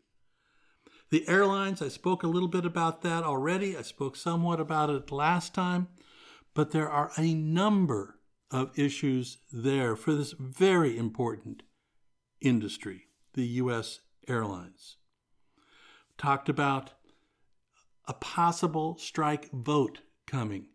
The 1.11 1.27
airlines, 1.29 1.81
I 1.81 1.89
spoke 1.89 2.23
a 2.23 2.29
little 2.29 2.49
bit 2.49 2.65
about 2.67 3.03
that 3.03 3.25
already. 3.25 3.77
I 3.77 3.83
spoke 3.83 4.17
somewhat 4.17 4.61
about 4.61 4.91
it 4.91 5.11
last 5.11 5.55
time, 5.55 5.89
but 6.55 6.71
there 6.71 6.89
are 6.89 7.13
a 7.17 7.35
number 7.35 8.17
of 8.51 8.79
issues 8.79 9.39
there 9.53 9.97
for 9.97 10.15
this 10.15 10.33
very 10.33 10.99
important 10.99 11.63
industry, 12.41 13.09
the 13.35 13.47
U.S. 13.47 14.01
airlines. 14.27 14.97
Talked 16.17 16.49
about 16.49 16.93
a 18.07 18.15
possible 18.15 18.97
strike 18.99 19.51
vote 19.53 20.01
coming 20.27 20.67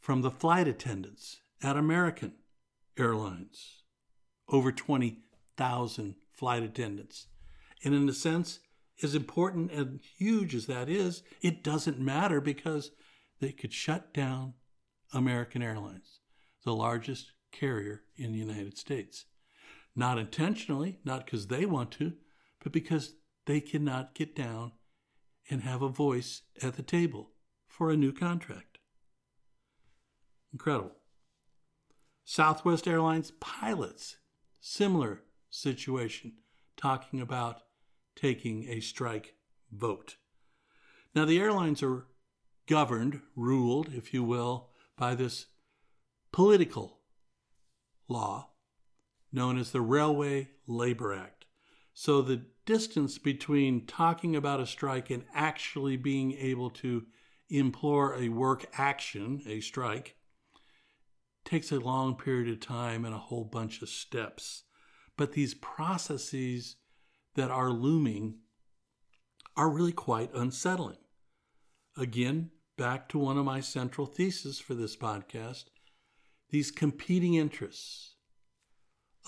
from 0.00 0.22
the 0.22 0.30
flight 0.30 0.68
attendants 0.68 1.40
at 1.62 1.76
American 1.76 2.34
Airlines. 2.98 3.82
over 4.48 4.70
20,000 4.70 6.14
flight 6.32 6.62
attendants. 6.62 7.28
And 7.84 7.94
in 7.94 8.08
a 8.08 8.14
sense, 8.14 8.60
as 9.02 9.14
important 9.14 9.70
and 9.70 10.00
huge 10.16 10.54
as 10.54 10.66
that 10.66 10.88
is, 10.88 11.22
it 11.42 11.62
doesn't 11.62 11.98
matter 11.98 12.40
because 12.40 12.90
they 13.40 13.52
could 13.52 13.72
shut 13.72 14.14
down 14.14 14.54
American 15.12 15.62
Airlines, 15.62 16.20
the 16.64 16.74
largest 16.74 17.32
carrier 17.52 18.02
in 18.16 18.32
the 18.32 18.38
United 18.38 18.78
States. 18.78 19.26
Not 19.94 20.18
intentionally, 20.18 20.98
not 21.04 21.24
because 21.24 21.48
they 21.48 21.66
want 21.66 21.90
to, 21.92 22.14
but 22.62 22.72
because 22.72 23.14
they 23.46 23.60
cannot 23.60 24.14
get 24.14 24.34
down 24.34 24.72
and 25.50 25.60
have 25.60 25.82
a 25.82 25.88
voice 25.88 26.42
at 26.62 26.74
the 26.74 26.82
table 26.82 27.32
for 27.66 27.90
a 27.90 27.96
new 27.96 28.12
contract. 28.12 28.78
Incredible. 30.52 30.92
Southwest 32.24 32.88
Airlines 32.88 33.32
pilots, 33.32 34.16
similar 34.60 35.22
situation, 35.50 36.32
talking 36.76 37.20
about 37.20 37.63
taking 38.16 38.68
a 38.68 38.80
strike 38.80 39.34
vote. 39.72 40.16
Now, 41.14 41.24
the 41.24 41.38
airlines 41.38 41.82
are 41.82 42.06
governed, 42.66 43.20
ruled, 43.36 43.92
if 43.94 44.12
you 44.12 44.24
will, 44.24 44.70
by 44.96 45.14
this 45.14 45.46
political 46.32 47.00
law 48.08 48.50
known 49.32 49.58
as 49.58 49.72
the 49.72 49.80
Railway 49.80 50.48
Labor 50.66 51.12
Act. 51.12 51.44
So 51.92 52.22
the 52.22 52.46
distance 52.66 53.18
between 53.18 53.86
talking 53.86 54.34
about 54.34 54.60
a 54.60 54.66
strike 54.66 55.10
and 55.10 55.24
actually 55.34 55.96
being 55.96 56.32
able 56.32 56.70
to 56.70 57.04
implore 57.50 58.16
a 58.16 58.28
work 58.28 58.66
action, 58.74 59.42
a 59.46 59.60
strike, 59.60 60.16
takes 61.44 61.70
a 61.70 61.78
long 61.78 62.16
period 62.16 62.48
of 62.48 62.60
time 62.60 63.04
and 63.04 63.14
a 63.14 63.18
whole 63.18 63.44
bunch 63.44 63.82
of 63.82 63.88
steps. 63.88 64.64
But 65.16 65.32
these 65.32 65.54
processes 65.54 66.76
that 67.34 67.50
are 67.50 67.70
looming 67.70 68.38
are 69.56 69.70
really 69.70 69.92
quite 69.92 70.32
unsettling. 70.34 70.98
Again, 71.96 72.50
back 72.76 73.08
to 73.10 73.18
one 73.18 73.38
of 73.38 73.44
my 73.44 73.60
central 73.60 74.06
theses 74.06 74.58
for 74.58 74.74
this 74.74 74.96
podcast 74.96 75.64
these 76.50 76.70
competing 76.70 77.34
interests 77.34 78.14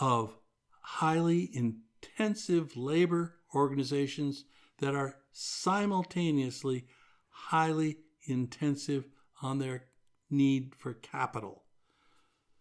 of 0.00 0.38
highly 0.80 1.50
intensive 1.52 2.76
labor 2.76 3.34
organizations 3.52 4.44
that 4.78 4.94
are 4.94 5.16
simultaneously 5.32 6.86
highly 7.28 7.98
intensive 8.28 9.06
on 9.42 9.58
their 9.58 9.86
need 10.30 10.72
for 10.76 10.94
capital. 10.94 11.64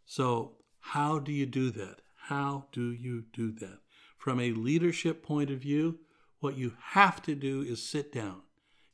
So, 0.06 0.58
how 0.80 1.20
do 1.20 1.32
you 1.32 1.46
do 1.46 1.70
that? 1.72 2.02
How 2.16 2.66
do 2.72 2.92
you 2.92 3.26
do 3.34 3.52
that? 3.54 3.85
From 4.26 4.40
a 4.40 4.54
leadership 4.54 5.22
point 5.22 5.52
of 5.52 5.60
view, 5.60 6.00
what 6.40 6.58
you 6.58 6.74
have 6.94 7.22
to 7.22 7.36
do 7.36 7.62
is 7.62 7.88
sit 7.88 8.12
down. 8.12 8.42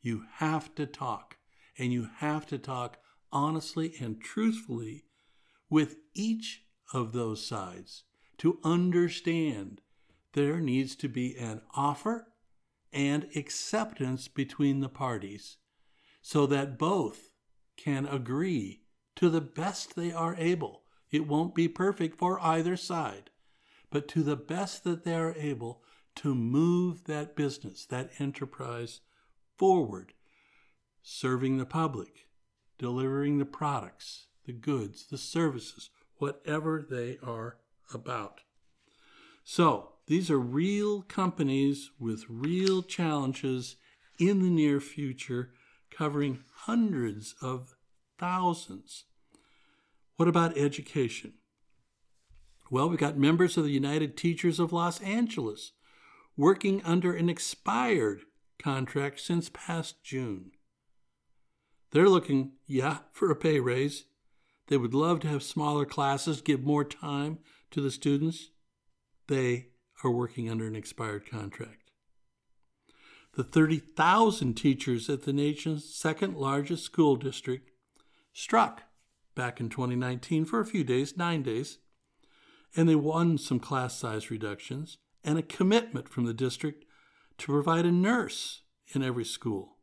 You 0.01 0.25
have 0.39 0.75
to 0.75 0.85
talk, 0.85 1.37
and 1.77 1.93
you 1.93 2.09
have 2.17 2.45
to 2.47 2.57
talk 2.57 2.97
honestly 3.31 3.95
and 4.01 4.19
truthfully 4.19 5.05
with 5.69 5.95
each 6.13 6.63
of 6.93 7.13
those 7.13 7.47
sides 7.47 8.03
to 8.39 8.59
understand 8.65 9.79
there 10.33 10.59
needs 10.59 10.97
to 10.97 11.07
be 11.07 11.37
an 11.37 11.61
offer 11.73 12.27
and 12.91 13.29
acceptance 13.33 14.27
between 14.27 14.81
the 14.81 14.89
parties 14.89 15.55
so 16.21 16.45
that 16.45 16.77
both 16.77 17.29
can 17.77 18.05
agree 18.05 18.81
to 19.15 19.29
the 19.29 19.39
best 19.39 19.95
they 19.95 20.11
are 20.11 20.35
able. 20.35 20.83
It 21.09 21.25
won't 21.25 21.55
be 21.55 21.69
perfect 21.69 22.17
for 22.17 22.37
either 22.41 22.75
side, 22.75 23.30
but 23.91 24.07
to 24.07 24.23
the 24.23 24.35
best 24.37 24.83
that 24.85 25.03
they 25.03 25.15
are 25.15 25.35
able 25.37 25.83
to 26.15 26.33
move 26.33 27.03
that 27.05 27.35
business, 27.35 27.85
that 27.85 28.09
enterprise 28.19 29.01
forward, 29.57 30.13
serving 31.03 31.57
the 31.57 31.65
public, 31.65 32.27
delivering 32.79 33.37
the 33.37 33.45
products, 33.45 34.27
the 34.45 34.53
goods, 34.53 35.05
the 35.11 35.17
services, 35.17 35.89
whatever 36.15 36.85
they 36.89 37.17
are 37.21 37.57
about. 37.93 38.41
So, 39.43 39.93
these 40.07 40.29
are 40.29 40.39
real 40.39 41.03
companies 41.03 41.91
with 41.99 42.25
real 42.27 42.83
challenges 42.83 43.75
in 44.19 44.41
the 44.41 44.49
near 44.49 44.79
future, 44.79 45.51
covering 45.89 46.43
hundreds 46.65 47.35
of 47.41 47.75
thousands. 48.17 49.05
What 50.15 50.27
about 50.27 50.57
education? 50.57 51.33
Well, 52.71 52.87
we've 52.87 52.97
got 52.97 53.17
members 53.17 53.57
of 53.57 53.65
the 53.65 53.71
United 53.71 54.15
Teachers 54.15 54.57
of 54.57 54.71
Los 54.71 55.01
Angeles 55.01 55.73
working 56.37 56.81
under 56.85 57.13
an 57.13 57.27
expired 57.27 58.21
contract 58.63 59.19
since 59.19 59.49
past 59.49 60.01
June. 60.05 60.51
They're 61.91 62.07
looking, 62.07 62.53
yeah, 62.67 62.99
for 63.11 63.29
a 63.29 63.35
pay 63.35 63.59
raise. 63.59 64.05
They 64.67 64.77
would 64.77 64.93
love 64.93 65.19
to 65.19 65.27
have 65.27 65.43
smaller 65.43 65.83
classes, 65.83 66.39
give 66.39 66.63
more 66.63 66.85
time 66.85 67.39
to 67.71 67.81
the 67.81 67.91
students. 67.91 68.51
They 69.27 69.71
are 70.05 70.09
working 70.09 70.49
under 70.49 70.65
an 70.65 70.75
expired 70.77 71.29
contract. 71.29 71.91
The 73.33 73.43
30,000 73.43 74.53
teachers 74.53 75.09
at 75.09 75.23
the 75.23 75.33
nation's 75.33 75.93
second 75.93 76.37
largest 76.37 76.85
school 76.85 77.17
district 77.17 77.69
struck 78.31 78.83
back 79.35 79.59
in 79.59 79.67
2019 79.67 80.45
for 80.45 80.61
a 80.61 80.65
few 80.65 80.85
days, 80.85 81.17
nine 81.17 81.43
days, 81.43 81.79
and 82.75 82.87
they 82.87 82.95
won 82.95 83.37
some 83.37 83.59
class 83.59 83.97
size 83.97 84.31
reductions 84.31 84.97
and 85.23 85.37
a 85.37 85.43
commitment 85.43 86.09
from 86.09 86.25
the 86.25 86.33
district 86.33 86.85
to 87.37 87.47
provide 87.47 87.85
a 87.85 87.91
nurse 87.91 88.61
in 88.93 89.03
every 89.03 89.25
school 89.25 89.77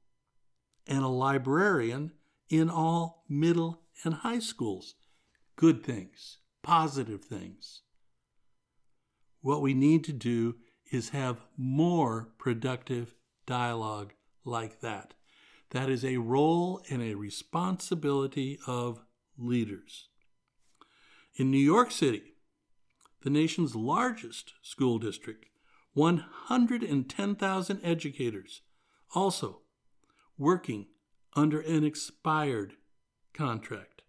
and 0.86 1.04
a 1.04 1.08
librarian 1.08 2.12
in 2.48 2.70
all 2.70 3.24
middle 3.28 3.82
and 4.04 4.14
high 4.14 4.38
schools. 4.38 4.94
Good 5.56 5.84
things, 5.84 6.38
positive 6.62 7.24
things. 7.24 7.82
What 9.40 9.60
we 9.60 9.74
need 9.74 10.04
to 10.04 10.12
do 10.12 10.56
is 10.90 11.10
have 11.10 11.40
more 11.56 12.30
productive 12.38 13.14
dialogue 13.46 14.12
like 14.44 14.80
that. 14.80 15.14
That 15.70 15.90
is 15.90 16.04
a 16.04 16.16
role 16.16 16.80
and 16.88 17.02
a 17.02 17.14
responsibility 17.14 18.58
of 18.66 19.00
leaders. 19.36 20.08
In 21.36 21.50
New 21.50 21.58
York 21.58 21.90
City, 21.90 22.27
the 23.22 23.30
nation's 23.30 23.74
largest 23.74 24.54
school 24.62 24.98
district, 24.98 25.46
110,000 25.94 27.80
educators, 27.82 28.60
also 29.14 29.60
working 30.36 30.86
under 31.34 31.60
an 31.60 31.84
expired 31.84 32.74
contract. 33.34 34.02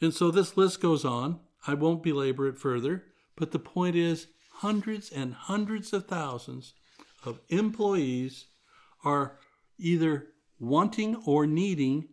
And 0.00 0.12
so 0.12 0.30
this 0.30 0.56
list 0.56 0.80
goes 0.80 1.04
on. 1.04 1.40
I 1.66 1.74
won't 1.74 2.02
belabor 2.02 2.48
it 2.48 2.58
further, 2.58 3.04
but 3.36 3.50
the 3.50 3.58
point 3.58 3.96
is 3.96 4.28
hundreds 4.56 5.10
and 5.10 5.34
hundreds 5.34 5.92
of 5.92 6.06
thousands 6.06 6.74
of 7.24 7.40
employees 7.48 8.46
are 9.04 9.38
either 9.78 10.28
wanting 10.58 11.16
or 11.26 11.46
needing 11.46 12.08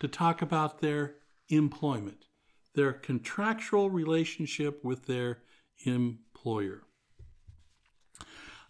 to 0.00 0.08
talk 0.08 0.42
about 0.42 0.80
their 0.80 1.16
employment, 1.48 2.24
their 2.74 2.92
contractual 2.92 3.90
relationship 3.90 4.84
with 4.84 5.06
their 5.06 5.42
employer. 5.84 6.82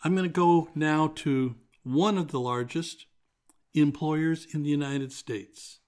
I'm 0.05 0.17
going 0.17 0.29
to 0.29 0.33
go 0.33 0.69
now 0.75 1.13
to 1.17 1.55
one 1.85 2.19
of 2.19 2.29
the 2.29 2.41
largest 2.41 3.07
employers 3.75 4.47
in 4.53 4.63
the 4.63 4.71
United 4.71 5.13
States, 5.13 5.81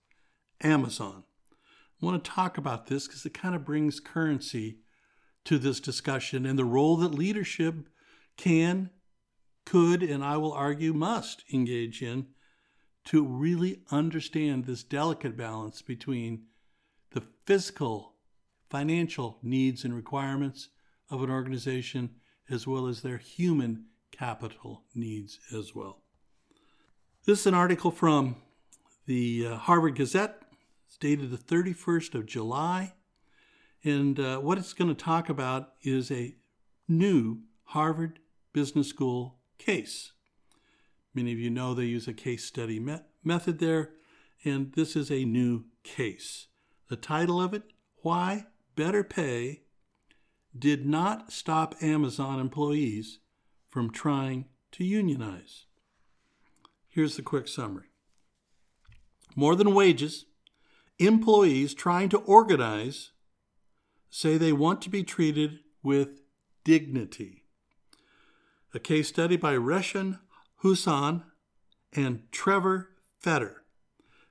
Amazon. 0.62 1.24
I 2.00 2.06
want 2.06 2.22
to 2.22 2.30
talk 2.30 2.58
about 2.58 2.86
this 2.86 3.06
because 3.06 3.24
it 3.24 3.34
kind 3.34 3.54
of 3.54 3.64
brings 3.64 4.00
currency 4.00 4.78
to 5.44 5.58
this 5.58 5.80
discussion 5.80 6.46
and 6.46 6.58
the 6.58 6.64
role 6.64 6.96
that 6.98 7.14
leadership 7.14 7.74
can, 8.36 8.90
could, 9.66 10.02
and 10.02 10.24
I 10.24 10.36
will 10.36 10.52
argue 10.52 10.92
must 10.92 11.44
engage 11.52 12.02
in 12.02 12.28
to 13.06 13.24
really 13.24 13.82
understand 13.90 14.64
this 14.64 14.82
delicate 14.82 15.36
balance 15.36 15.82
between 15.82 16.44
the 17.14 17.22
physical, 17.46 18.14
financial 18.68 19.38
needs 19.42 19.84
and 19.84 19.94
requirements 19.94 20.68
of 21.08 21.22
an 21.22 21.30
organization 21.30 22.10
as 22.50 22.66
well 22.66 22.86
as 22.88 23.00
their 23.00 23.18
human 23.18 23.86
capital 24.10 24.82
needs 24.94 25.38
as 25.56 25.74
well. 25.74 26.02
This 27.24 27.40
is 27.40 27.46
an 27.46 27.54
article 27.54 27.92
from 27.92 28.36
the 29.06 29.46
uh, 29.46 29.56
Harvard 29.56 29.94
Gazette. 29.94 30.42
It's 30.88 30.98
dated 30.98 31.30
the 31.30 31.38
31st 31.38 32.16
of 32.16 32.26
July. 32.26 32.94
And 33.84 34.18
uh, 34.18 34.38
what 34.38 34.58
it's 34.58 34.72
going 34.72 34.94
to 34.94 35.04
talk 35.04 35.28
about 35.28 35.72
is 35.82 36.10
a 36.10 36.34
new 36.88 37.42
Harvard 37.66 38.18
Business 38.52 38.88
School 38.88 39.36
case. 39.56 40.12
Many 41.14 41.32
of 41.32 41.38
you 41.38 41.50
know 41.50 41.74
they 41.74 41.84
use 41.84 42.08
a 42.08 42.12
case 42.12 42.44
study 42.44 42.80
me- 42.80 42.98
method 43.22 43.60
there, 43.60 43.90
and 44.44 44.72
this 44.72 44.96
is 44.96 45.12
a 45.12 45.24
new 45.24 45.66
case. 45.84 46.48
The 46.88 46.96
title 46.96 47.40
of 47.40 47.54
it 47.54 47.62
Why 48.02 48.46
Better 48.76 49.02
Pay 49.02 49.62
did 50.56 50.86
not 50.86 51.32
stop 51.32 51.74
Amazon 51.80 52.38
employees 52.38 53.20
from 53.70 53.90
trying 53.90 54.46
to 54.72 54.84
unionize. 54.84 55.66
Here's 56.88 57.16
the 57.16 57.22
quick 57.22 57.48
summary 57.48 57.86
More 59.34 59.56
than 59.56 59.74
wages, 59.74 60.26
employees 60.98 61.74
trying 61.74 62.08
to 62.10 62.18
organize 62.18 63.12
say 64.10 64.36
they 64.36 64.52
want 64.52 64.80
to 64.82 64.90
be 64.90 65.02
treated 65.02 65.58
with 65.82 66.20
dignity. 66.62 67.42
A 68.72 68.78
case 68.78 69.08
study 69.08 69.36
by 69.36 69.54
Reshmaan 69.54 70.20
Hussam 70.62 71.24
and 71.92 72.30
Trevor 72.30 72.90
Fetter 73.18 73.63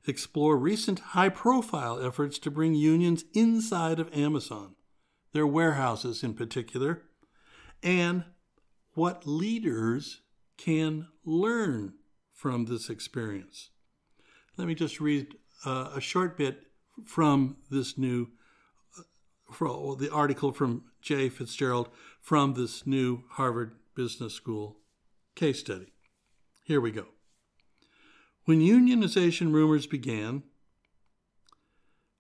explore 0.06 0.58
recent 0.58 1.00
high 1.00 1.30
profile 1.30 2.04
efforts 2.06 2.38
to 2.40 2.52
bring 2.52 2.76
unions 2.76 3.24
inside 3.34 4.00
of 4.00 4.14
Amazon, 4.14 4.76
their 5.32 5.48
warehouses 5.48 6.24
in 6.24 6.34
particular, 6.34 7.04
and 7.82 8.26
what 8.94 9.26
leaders 9.26 10.22
can 10.58 11.08
learn 11.26 11.94
from 12.34 12.66
this 12.66 12.90
experience. 12.90 13.70
Let 14.58 14.68
me 14.68 14.76
just 14.76 15.00
read 15.00 15.36
uh, 15.66 15.92
a 15.96 16.02
short 16.02 16.38
bit 16.38 16.64
from 17.06 17.58
this 17.72 17.98
new, 17.98 18.28
uh, 18.98 19.54
from 19.54 19.98
the 20.00 20.12
article 20.12 20.52
from 20.52 20.84
Jay 21.02 21.30
Fitzgerald 21.30 21.90
from 22.22 22.54
this 22.54 22.86
new 22.86 23.24
Harvard 23.32 23.76
Business 23.96 24.34
School 24.34 24.78
case 25.36 25.60
study. 25.60 25.94
Here 26.64 26.80
we 26.80 26.92
go. 26.92 27.13
When 28.46 28.60
unionization 28.60 29.54
rumors 29.54 29.88
began, 29.88 30.44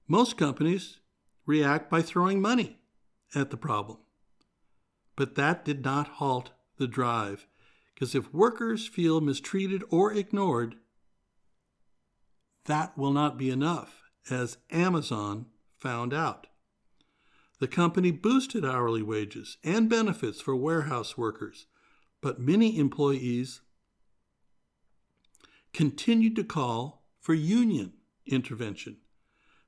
most 0.08 0.38
companies 0.38 1.00
react 1.46 1.90
by 1.90 2.02
throwing 2.02 2.42
money 2.42 2.80
at 3.36 3.50
the 3.50 3.58
problem. 3.58 3.98
But 5.16 5.36
that 5.36 5.66
did 5.66 5.84
not 5.84 6.08
halt 6.08 6.52
the 6.78 6.88
drive, 6.88 7.46
because 7.94 8.16
if 8.16 8.34
workers 8.34 8.88
feel 8.88 9.22
mistreated 9.22 9.84
or 9.90 10.14
ignored, 10.14 10.76
that 12.66 12.98
will 12.98 13.12
not 13.12 13.38
be 13.38 13.50
enough, 13.50 14.04
as 14.30 14.58
Amazon 14.72 15.48
found 15.78 16.14
out. 16.14 16.48
The 17.60 17.68
company 17.68 18.12
boosted 18.12 18.64
hourly 18.64 19.02
wages 19.02 19.58
and 19.64 19.90
benefits 19.90 20.40
for 20.40 20.56
warehouse 20.56 21.18
workers, 21.18 21.68
but 22.22 22.40
many 22.40 22.78
employees 22.78 23.62
continued 25.74 26.36
to 26.36 26.44
call 26.44 27.04
for 27.20 27.34
union 27.34 27.94
intervention. 28.26 28.98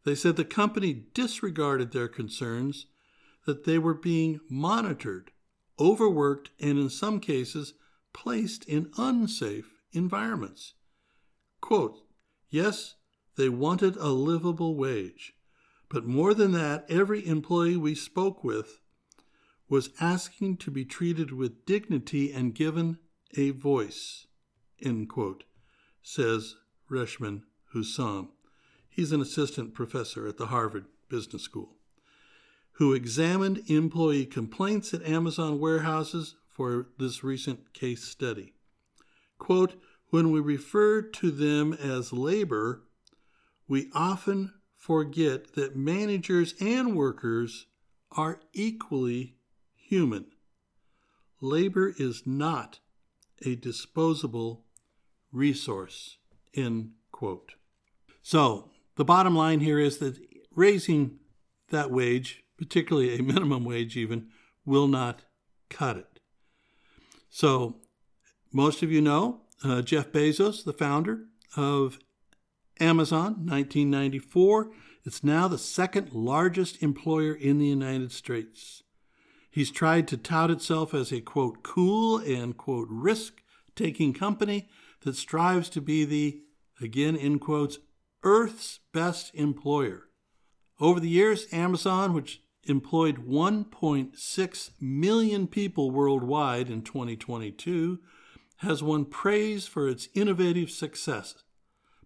They 0.04 0.16
said 0.16 0.36
the 0.36 0.46
company 0.46 1.06
disregarded 1.14 1.92
their 1.92 2.08
concerns 2.08 2.86
that 3.46 3.66
they 3.66 3.80
were 3.80 3.96
being 3.96 4.40
monitored, 4.50 5.32
overworked, 5.80 6.52
and 6.60 6.78
in 6.78 6.90
some 6.90 7.20
cases 7.20 7.74
placed 8.14 8.66
in 8.66 8.92
unsafe 8.98 9.74
environments. 9.92 10.74
Quote, 11.60 11.98
yes, 12.50 12.96
they 13.36 13.50
wanted 13.50 13.96
a 13.98 14.10
livable 14.10 14.76
wage, 14.76 15.34
but 15.90 16.06
more 16.06 16.34
than 16.34 16.52
that, 16.52 16.86
every 16.88 17.26
employee 17.26 17.78
we 17.78 17.96
spoke 17.96 18.44
with 18.44 18.80
was 19.68 19.90
asking 20.00 20.58
to 20.58 20.70
be 20.70 20.86
treated 20.86 21.32
with 21.32 21.66
dignity 21.66 22.32
and 22.32 22.54
given 22.54 23.00
a 23.36 23.50
voice, 23.50 24.28
end 24.82 25.10
quote 25.10 25.44
says 26.06 26.56
Reshmaan 26.90 27.42
Hussam. 27.74 28.30
He's 28.88 29.12
an 29.12 29.22
assistant 29.22 29.74
professor 29.74 30.28
at 30.28 30.38
the 30.38 30.46
Harvard 30.46 30.86
Business 31.10 31.42
School, 31.42 31.78
who 32.74 32.94
examined 32.94 33.64
employee 33.66 34.28
complaints 34.28 34.94
at 34.94 35.02
Amazon 35.02 35.60
warehouses 35.60 36.36
for 36.48 36.90
this 37.00 37.24
recent 37.24 37.74
case 37.74 38.04
study. 38.04 38.54
Quote, 39.40 39.82
when 40.12 40.32
we 40.32 40.40
refer 40.40 41.02
to 41.02 41.32
them 41.32 41.74
as 41.74 42.14
labor, 42.14 42.84
we 43.68 43.90
often 43.96 44.54
forget 44.78 45.56
that 45.56 45.76
managers 45.76 46.54
and 46.62 46.96
workers 46.96 47.66
are 48.12 48.40
equally 48.54 49.38
human. 49.76 50.28
Labor 51.42 51.96
is 51.98 52.28
not 52.28 52.80
a 53.44 53.56
disposable 53.56 54.65
resource, 55.36 56.18
end 56.56 56.92
quote. 57.12 57.54
So 58.22 58.72
the 58.96 59.06
bottom 59.06 59.36
line 59.36 59.60
here 59.60 59.80
is 59.80 59.98
that 60.00 60.18
raising 60.56 61.20
that 61.70 61.92
wage, 61.92 62.44
particularly 62.58 63.18
a 63.18 63.24
minimum 63.24 63.66
wage 63.66 63.98
even, 63.98 64.30
will 64.66 64.88
not 64.88 65.24
cut 65.70 65.98
it. 65.98 66.20
So 67.30 67.82
most 68.52 68.82
of 68.82 68.92
you 68.92 69.02
know 69.02 69.42
uh, 69.64 69.82
Jeff 69.82 70.12
Bezos, 70.12 70.64
the 70.64 70.74
founder 70.74 71.26
of 71.56 72.00
Amazon, 72.80 73.46
1994. 73.46 74.72
It's 75.06 75.24
now 75.24 75.48
the 75.48 75.58
second 75.58 76.14
largest 76.14 76.82
employer 76.82 77.34
in 77.34 77.58
the 77.58 77.68
United 77.68 78.12
States. 78.12 78.84
He's 79.52 79.72
tried 79.72 80.08
to 80.10 80.18
tout 80.18 80.52
itself 80.52 80.94
as 80.94 81.12
a 81.12 81.22
quote 81.22 81.64
cool 81.64 82.18
and 82.18 82.58
quote 82.58 82.88
risk 82.90 83.42
taking 83.76 84.14
company 84.14 84.68
that 85.06 85.16
strives 85.16 85.70
to 85.70 85.80
be 85.80 86.04
the, 86.04 86.42
again 86.82 87.16
in 87.16 87.40
quotes, 87.40 87.78
Earth's 88.24 88.80
best 88.92 89.34
employer. 89.36 90.10
Over 90.80 91.00
the 91.00 91.08
years, 91.08 91.46
Amazon, 91.54 92.14
which 92.14 92.42
employed 92.64 93.28
1.6 93.28 94.72
million 94.82 95.48
people 95.48 95.92
worldwide 95.92 96.70
in 96.70 96.82
2022, 96.82 98.00
has 98.58 98.82
won 98.82 99.06
praise 99.06 99.68
for 99.68 99.88
its 99.88 100.10
innovative 100.16 100.72
success. 100.72 101.44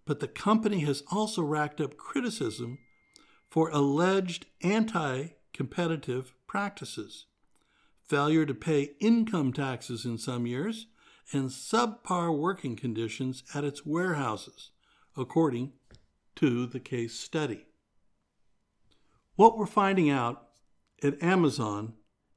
But 0.04 0.20
the 0.20 0.28
company 0.28 0.80
has 0.80 1.02
also 1.10 1.42
racked 1.42 1.80
up 1.80 1.96
criticism 1.96 2.78
for 3.48 3.70
alleged 3.70 4.44
anti 4.62 5.28
competitive 5.54 6.34
practices, 6.46 7.26
failure 8.06 8.44
to 8.44 8.54
pay 8.54 8.90
income 9.00 9.52
taxes 9.52 10.04
in 10.04 10.18
some 10.18 10.46
years, 10.46 10.86
and 11.32 11.48
subpar 11.48 12.36
working 12.36 12.76
conditions 12.76 13.42
at 13.54 13.64
its 13.64 13.86
warehouses, 13.86 14.70
according 15.16 15.72
to 16.36 16.66
the 16.66 16.80
case 16.80 17.18
study. 17.18 17.66
What 19.36 19.56
we're 19.56 19.66
finding 19.66 20.10
out 20.10 20.48
at 21.02 21.22
Amazon 21.22 21.94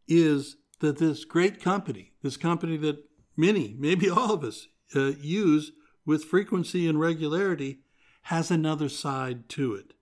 is 0.08 0.58
that 0.80 0.98
this 0.98 1.26
great 1.26 1.62
company, 1.62 2.14
this 2.22 2.38
company 2.38 2.78
that 2.78 3.04
many, 3.36 3.76
maybe 3.78 4.10
all 4.10 4.34
of 4.34 4.44
us, 4.44 4.68
uh, 4.96 5.14
use 5.20 5.72
with 6.06 6.26
frequency 6.26 6.88
and 6.88 7.00
regularity, 7.00 7.80
has 8.24 8.52
another 8.52 8.90
side 8.90 9.50
to 9.50 9.74
it 9.74 9.94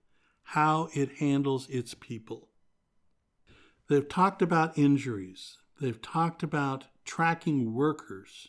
how 0.52 0.88
it 0.92 1.16
handles 1.18 1.66
its 1.70 1.94
people. 1.94 2.50
They've 3.88 4.08
talked 4.08 4.42
about 4.42 4.76
injuries, 4.76 5.56
they've 5.80 6.00
talked 6.00 6.42
about 6.42 6.84
tracking 7.06 7.72
workers, 7.72 8.48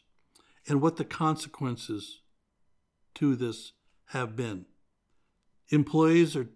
and 0.68 0.82
what 0.82 0.98
the 0.98 1.06
consequences 1.06 2.22
to 3.16 3.36
this 3.36 3.74
have 4.08 4.36
been. 4.36 4.66
Employees 5.70 6.36
are 6.36 6.50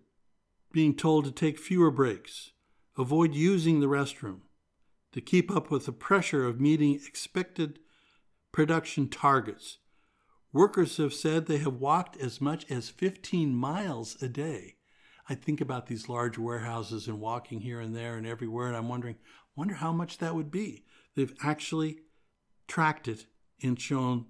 being 0.72 0.96
told 0.96 1.26
to 1.26 1.32
take 1.32 1.58
fewer 1.60 1.92
breaks, 1.92 2.52
avoid 2.98 3.34
using 3.34 3.80
the 3.80 3.88
restroom, 3.88 4.42
to 5.12 5.22
keep 5.22 5.56
up 5.56 5.72
with 5.72 5.86
the 5.86 5.92
pressure 5.92 6.46
of 6.46 6.60
meeting 6.60 6.96
expected 7.08 7.80
production 8.52 9.10
targets. 9.10 9.80
Workers 10.54 10.98
have 10.98 11.14
said 11.14 11.46
they 11.46 11.58
have 11.58 11.76
walked 11.76 12.18
as 12.18 12.42
much 12.42 12.70
as 12.72 12.90
15 12.90 13.54
miles 13.54 14.22
a 14.22 14.30
day. 14.30 14.76
I 15.30 15.36
think 15.36 15.60
about 15.60 15.88
these 15.88 16.08
large 16.08 16.38
warehouses 16.38 17.08
and 17.08 17.20
walking 17.20 17.62
here 17.62 17.82
and 17.82 17.96
there 17.96 18.16
and 18.16 18.26
everywhere, 18.26 18.68
and 18.68 18.78
I'm 18.78 18.88
wondering, 18.88 19.18
wonder 19.56 19.76
how 19.76 19.92
much 19.92 20.20
that 20.20 20.36
would 20.36 20.52
be. 20.52 20.86
They've 21.16 21.34
actually 21.44 22.00
tracked 22.68 23.08
it 23.08 23.26
and 23.62 23.80
shown 23.80 24.26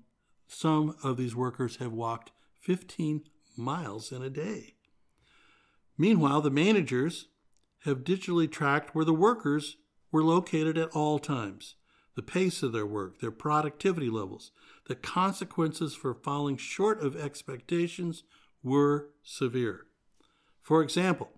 some 0.47 0.95
of 1.03 1.17
these 1.17 1.35
workers 1.35 1.77
have 1.77 1.91
walked 1.91 2.31
15 2.61 3.23
miles 3.57 4.11
in 4.11 4.21
a 4.21 4.29
day. 4.29 4.75
Meanwhile, 5.97 6.41
the 6.41 6.49
managers 6.49 7.27
have 7.83 8.03
digitally 8.03 8.51
tracked 8.51 8.93
where 8.93 9.05
the 9.05 9.13
workers 9.13 9.77
were 10.11 10.23
located 10.23 10.77
at 10.77 10.89
all 10.89 11.19
times, 11.19 11.75
the 12.15 12.21
pace 12.21 12.63
of 12.63 12.71
their 12.71 12.85
work, 12.85 13.19
their 13.19 13.31
productivity 13.31 14.09
levels. 14.09 14.51
The 14.87 14.95
consequences 14.95 15.95
for 15.95 16.13
falling 16.13 16.57
short 16.57 17.01
of 17.01 17.15
expectations 17.15 18.23
were 18.63 19.09
severe. 19.23 19.85
For 20.61 20.81
example, 20.81 21.29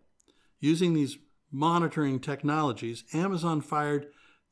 using 0.60 0.94
these 0.94 1.18
monitoring 1.52 2.20
technologies, 2.20 3.04
Amazon 3.14 3.62
fired 3.62 4.08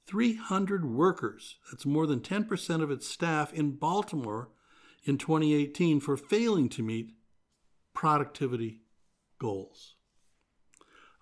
300 0.08 0.86
workers, 0.86 1.58
that's 1.70 1.86
more 1.86 2.08
than 2.08 2.22
10% 2.22 2.82
of 2.82 2.89
its 2.89 3.08
staff 3.08 3.54
in 3.54 3.72
Baltimore 3.72 4.50
in 5.04 5.17
2018 5.17 6.00
for 6.00 6.15
failing 6.15 6.70
to 6.70 6.82
meet 6.82 7.12
productivity 7.93 8.82
goals. 9.38 9.96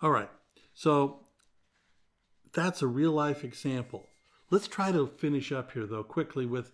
All 0.01 0.11
right, 0.11 0.29
so 0.73 1.21
that's 2.53 2.81
a 2.81 2.87
real 2.87 3.11
life 3.11 3.43
example. 3.43 4.07
Let's 4.51 4.67
try 4.67 4.91
to 4.91 5.07
finish 5.07 5.51
up 5.51 5.71
here, 5.71 5.87
though, 5.87 6.03
quickly 6.03 6.45
with 6.45 6.71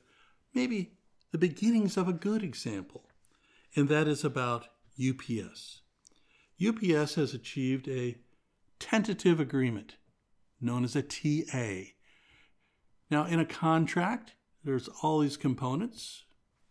maybe 0.54 0.92
the 1.32 1.38
beginnings 1.38 1.96
of 1.96 2.10
a 2.10 2.14
good 2.14 2.44
example, 2.44 3.06
and 3.76 3.88
that 3.88 4.08
is 4.08 4.26
about 4.26 4.68
UPS. 5.00 5.82
UPS 6.62 7.16
has 7.16 7.34
achieved 7.34 7.88
a 7.88 8.18
tentative 8.80 9.40
agreement 9.40 9.96
known 10.60 10.84
as 10.84 10.96
a 10.96 11.02
TA. 11.02 11.92
Now, 13.12 13.26
in 13.26 13.42
a 13.42 13.46
contract, 13.46 14.36
there's 14.64 14.88
all 15.04 15.20
these 15.20 15.36
components, 15.36 16.24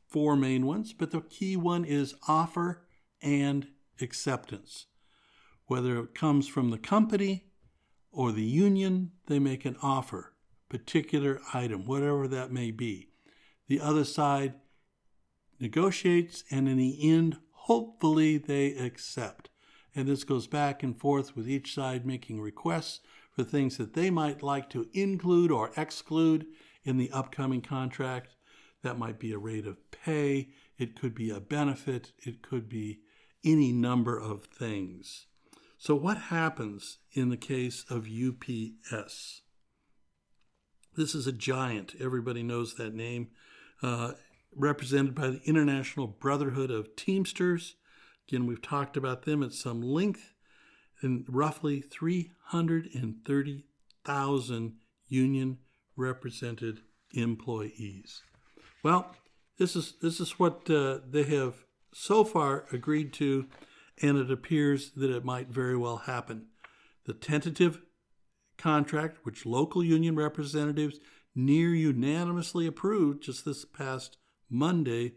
four 0.09 0.37
main 0.37 0.65
ones, 0.65 0.95
but 0.95 1.11
the 1.11 1.21
key 1.21 1.55
one 1.55 1.85
is 1.85 2.15
offer 2.27 2.87
and 3.21 3.69
acceptance. 4.01 4.87
Whether 5.67 6.01
it 6.01 6.15
comes 6.15 6.49
from 6.49 6.71
the 6.71 6.79
company 6.79 7.45
or 8.11 8.33
the 8.33 8.43
union, 8.43 9.13
they 9.27 9.39
make 9.39 9.67
an 9.67 9.77
offer, 9.83 10.33
particular 10.71 11.41
item, 11.53 11.85
whatever 11.85 12.27
that 12.27 12.51
may 12.51 12.71
be. 12.71 13.11
The 13.69 13.81
other 13.81 14.05
side 14.05 14.55
negotiates, 15.61 16.43
and 16.51 16.69
in 16.69 16.79
the 16.79 16.99
end, 17.09 17.37
hopefully 17.53 18.39
they 18.39 18.75
accept. 18.77 19.51
And 19.95 20.09
this 20.09 20.25
goes 20.25 20.47
back 20.47 20.83
and 20.83 20.99
forth 20.99 21.37
with 21.37 21.49
each 21.49 21.75
side 21.75 22.07
making 22.07 22.41
requests 22.41 23.01
things 23.45 23.77
that 23.77 23.95
they 23.95 24.11
might 24.11 24.43
like 24.43 24.71
to 24.71 24.89
include 24.93 25.51
or 25.51 25.73
exclude 25.77 26.47
in 26.85 26.97
the 26.97 27.11
upcoming 27.11 27.63
contract. 27.63 28.35
That 28.83 28.99
might 28.99 29.19
be 29.19 29.33
a 29.33 29.39
rate 29.39 29.67
of 29.67 29.91
pay, 29.91 30.51
it 30.79 30.99
could 30.99 31.15
be 31.15 31.31
a 31.31 31.41
benefit, 31.41 32.13
it 32.19 32.43
could 32.43 32.69
be 32.69 33.01
any 33.45 33.73
number 33.73 34.19
of 34.19 34.45
things. 34.45 35.27
So, 35.79 35.95
what 35.95 36.19
happens 36.19 36.99
in 37.13 37.31
the 37.31 37.37
case 37.37 37.85
of 37.89 38.07
UPS? 38.07 39.43
This 40.97 41.15
is 41.15 41.27
a 41.27 41.33
giant. 41.33 41.95
Everybody 42.01 42.43
knows 42.43 42.75
that 42.75 42.95
name. 42.95 43.29
Uh, 43.83 44.13
represented 44.55 45.15
by 45.15 45.29
the 45.29 45.41
International 45.45 46.07
Brotherhood 46.07 46.71
of 46.71 46.97
Teamsters. 46.97 47.77
Again, 48.29 48.47
we've 48.47 48.63
talked 48.63 48.97
about 48.97 49.23
them 49.23 49.43
at 49.43 49.53
some 49.53 49.81
length. 49.81 50.35
And 51.03 51.25
roughly 51.29 51.81
330,000 51.81 54.73
union 55.09 55.59
represented 55.97 56.81
employees. 57.15 58.23
Well, 58.83 59.15
this 59.59 59.77
is 59.77 59.95
this 60.01 60.21
is 60.21 60.39
what 60.39 60.71
uh, 60.71 61.01
they 61.09 61.25
have 61.25 61.55
so 61.93 62.25
far 62.25 62.67
agreed 62.73 63.13
to, 63.15 63.47
and 64.01 64.17
it 64.17 64.31
appears 64.31 64.93
that 64.93 65.11
it 65.11 65.25
might 65.25 65.49
very 65.49 65.77
well 65.77 65.99
happen. 65.99 66.47
The 67.05 67.13
tentative 67.13 67.81
contract, 68.57 69.19
which 69.23 69.47
local 69.47 69.85
union 69.85 70.17
representatives 70.17 71.01
near 71.35 71.75
unanimously 71.75 72.67
approved 72.67 73.23
just 73.23 73.45
this 73.45 73.65
past 73.65 74.17
Monday, 74.49 75.15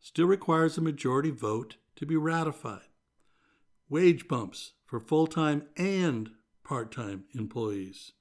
still 0.00 0.26
requires 0.26 0.76
a 0.76 0.82
majority 0.82 1.30
vote 1.30 1.76
to 1.96 2.06
be 2.06 2.16
ratified. 2.16 2.88
Wage 3.88 4.28
bumps 4.28 4.72
for 4.94 5.00
full 5.00 5.26
time 5.26 5.64
and 5.76 6.30
part 6.62 6.92
time 6.92 7.24
employees. 7.34 8.12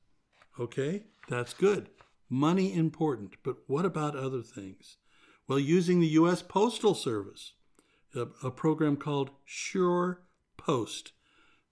Okay, 0.59 1.03
that's 1.29 1.53
good. 1.53 1.91
Money 2.31 2.73
important, 2.73 3.35
but 3.43 3.57
what 3.67 3.85
about 3.85 4.15
other 4.15 4.41
things? 4.41 4.97
Well, 5.47 5.59
using 5.59 5.99
the 5.99 6.07
U.S. 6.07 6.41
Postal 6.41 6.95
Service, 6.95 7.53
a, 8.15 8.25
a 8.43 8.49
program 8.49 8.97
called 8.97 9.29
Sure 9.45 10.23
Post, 10.57 11.11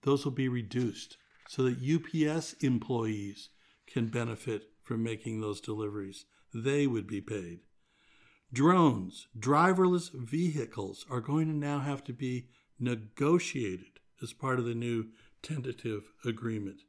those 0.04 0.24
will 0.24 0.34
be 0.34 0.48
reduced 0.48 1.18
so 1.48 1.64
that 1.64 1.82
UPS 1.82 2.54
employees 2.62 3.50
can 3.88 4.06
benefit 4.06 4.66
from 4.84 5.02
making 5.02 5.42
those 5.42 5.62
deliveries. 5.62 6.26
They 6.54 6.86
would 6.86 7.08
be 7.08 7.22
paid. 7.22 7.62
Drones, 8.54 9.26
driverless 9.36 10.12
vehicles 10.14 11.08
are 11.10 11.22
going 11.22 11.48
to 11.48 11.56
now 11.56 11.80
have 11.80 12.04
to 12.04 12.14
be 12.14 12.50
negotiated 12.80 14.01
as 14.22 14.34
part 14.34 14.60
of 14.60 14.66
the 14.66 14.76
new 14.76 15.08
tentative 15.42 16.04
agreement. 16.26 16.82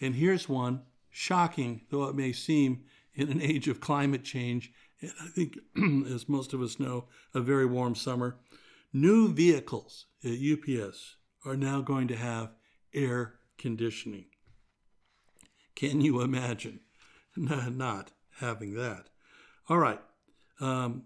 And 0.00 0.14
here's 0.14 0.48
one, 0.48 0.82
shocking 1.10 1.82
though 1.90 2.04
it 2.04 2.14
may 2.14 2.32
seem 2.32 2.84
in 3.14 3.30
an 3.30 3.40
age 3.40 3.68
of 3.68 3.80
climate 3.80 4.24
change, 4.24 4.72
and 5.00 5.12
I 5.20 5.26
think, 5.26 5.58
as 6.12 6.28
most 6.28 6.52
of 6.52 6.62
us 6.62 6.78
know, 6.78 7.06
a 7.34 7.40
very 7.40 7.66
warm 7.66 7.94
summer. 7.94 8.38
New 8.92 9.32
vehicles 9.32 10.06
at 10.24 10.32
UPS 10.32 11.16
are 11.44 11.56
now 11.56 11.80
going 11.80 12.08
to 12.08 12.16
have 12.16 12.54
air 12.94 13.34
conditioning. 13.58 14.26
Can 15.74 16.00
you 16.00 16.20
imagine 16.22 16.80
not 17.36 18.12
having 18.40 18.74
that? 18.74 19.08
All 19.68 19.78
right. 19.78 20.00
Um, 20.60 21.04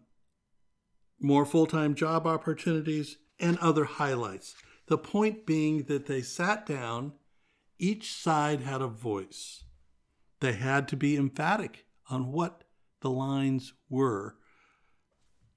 more 1.21 1.45
full 1.45 1.67
time 1.67 1.95
job 1.95 2.27
opportunities 2.27 3.19
and 3.39 3.59
other 3.59 3.85
highlights. 3.85 4.55
The 4.93 4.99
point 4.99 5.47
being 5.47 5.85
that 5.85 6.05
they 6.05 6.21
sat 6.21 6.67
down, 6.67 7.15
each 7.79 8.13
side 8.13 8.61
had 8.61 8.83
a 8.83 8.87
voice. 8.87 9.65
They 10.41 10.53
had 10.53 10.87
to 10.89 10.99
be 10.99 11.17
emphatic 11.17 11.87
on 12.11 12.31
what 12.31 12.65
the 13.01 13.09
lines 13.09 13.73
were. 13.89 14.37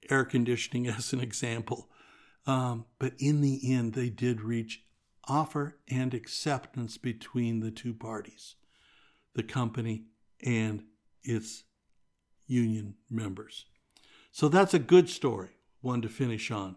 Air 0.08 0.24
conditioning, 0.24 0.86
as 0.86 1.12
an 1.12 1.20
example. 1.20 1.90
Um, 2.46 2.86
but 2.98 3.12
in 3.18 3.42
the 3.42 3.60
end, 3.74 3.92
they 3.92 4.08
did 4.08 4.40
reach 4.40 4.84
offer 5.28 5.76
and 5.86 6.14
acceptance 6.14 6.96
between 6.96 7.60
the 7.60 7.70
two 7.70 7.92
parties, 7.92 8.54
the 9.34 9.42
company 9.42 10.04
and 10.42 10.82
its 11.22 11.64
union 12.46 12.94
members. 13.10 13.66
So 14.32 14.48
that's 14.48 14.72
a 14.72 14.78
good 14.78 15.10
story, 15.10 15.58
one 15.82 16.00
to 16.00 16.08
finish 16.08 16.50
on. 16.50 16.76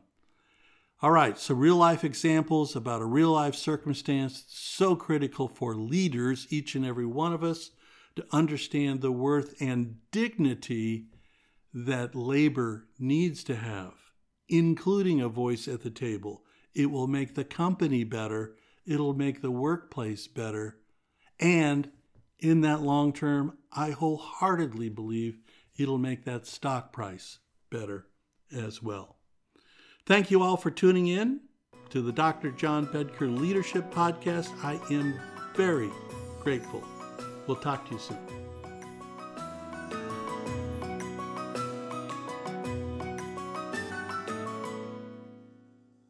All 1.01 1.11
right, 1.11 1.39
so 1.39 1.55
real 1.55 1.77
life 1.77 2.03
examples 2.03 2.75
about 2.75 3.01
a 3.01 3.05
real 3.05 3.31
life 3.31 3.55
circumstance 3.55 4.43
so 4.49 4.97
critical 4.97 5.47
for 5.47 5.73
leaders, 5.73 6.45
each 6.49 6.75
and 6.75 6.85
every 6.85 7.05
one 7.05 7.31
of 7.31 7.41
us, 7.41 7.71
to 8.17 8.25
understand 8.33 8.99
the 8.99 9.11
worth 9.11 9.55
and 9.61 9.95
dignity 10.11 11.05
that 11.73 12.15
labor 12.15 12.89
needs 12.99 13.45
to 13.45 13.55
have, 13.55 13.93
including 14.49 15.21
a 15.21 15.29
voice 15.29 15.69
at 15.69 15.83
the 15.83 15.89
table. 15.89 16.43
It 16.75 16.91
will 16.91 17.07
make 17.07 17.33
the 17.33 17.45
company 17.45 18.03
better, 18.03 18.57
it'll 18.85 19.13
make 19.13 19.41
the 19.41 19.51
workplace 19.51 20.27
better, 20.27 20.79
and 21.39 21.89
in 22.39 22.59
that 22.61 22.81
long 22.81 23.13
term, 23.13 23.57
I 23.71 23.91
wholeheartedly 23.91 24.89
believe 24.89 25.39
it'll 25.77 25.97
make 25.97 26.25
that 26.25 26.45
stock 26.45 26.91
price 26.91 27.39
better 27.69 28.07
as 28.51 28.83
well. 28.83 29.18
Thank 30.09 30.31
you 30.31 30.41
all 30.41 30.57
for 30.57 30.71
tuning 30.71 31.05
in 31.05 31.39
to 31.91 32.01
the 32.01 32.11
Dr. 32.11 32.49
John 32.49 32.87
Bedker 32.87 33.39
Leadership 33.39 33.93
Podcast. 33.93 34.49
I 34.63 34.79
am 34.91 35.13
very 35.55 35.91
grateful. 36.41 36.83
We'll 37.45 37.57
talk 37.57 37.85
to 37.85 37.93
you 37.93 37.99
soon. 37.99 38.17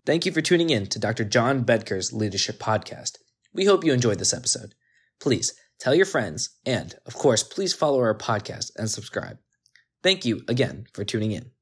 Thank 0.05 0.25
you 0.25 0.31
for 0.31 0.39
tuning 0.39 0.69
in 0.69 0.85
to 0.85 0.97
Dr. 0.97 1.25
John 1.25 1.65
Bedker's 1.65 2.13
Leadership 2.13 2.57
Podcast. 2.57 3.17
We 3.53 3.65
hope 3.65 3.83
you 3.83 3.91
enjoyed 3.91 4.19
this 4.19 4.33
episode. 4.33 4.75
Please 5.19 5.53
tell 5.77 5.93
your 5.93 6.05
friends, 6.05 6.57
and 6.65 6.95
of 7.05 7.15
course, 7.15 7.43
please 7.43 7.73
follow 7.73 7.99
our 7.99 8.17
podcast 8.17 8.71
and 8.77 8.89
subscribe. 8.89 9.39
Thank 10.01 10.23
you 10.23 10.43
again 10.47 10.85
for 10.93 11.03
tuning 11.03 11.33
in. 11.33 11.51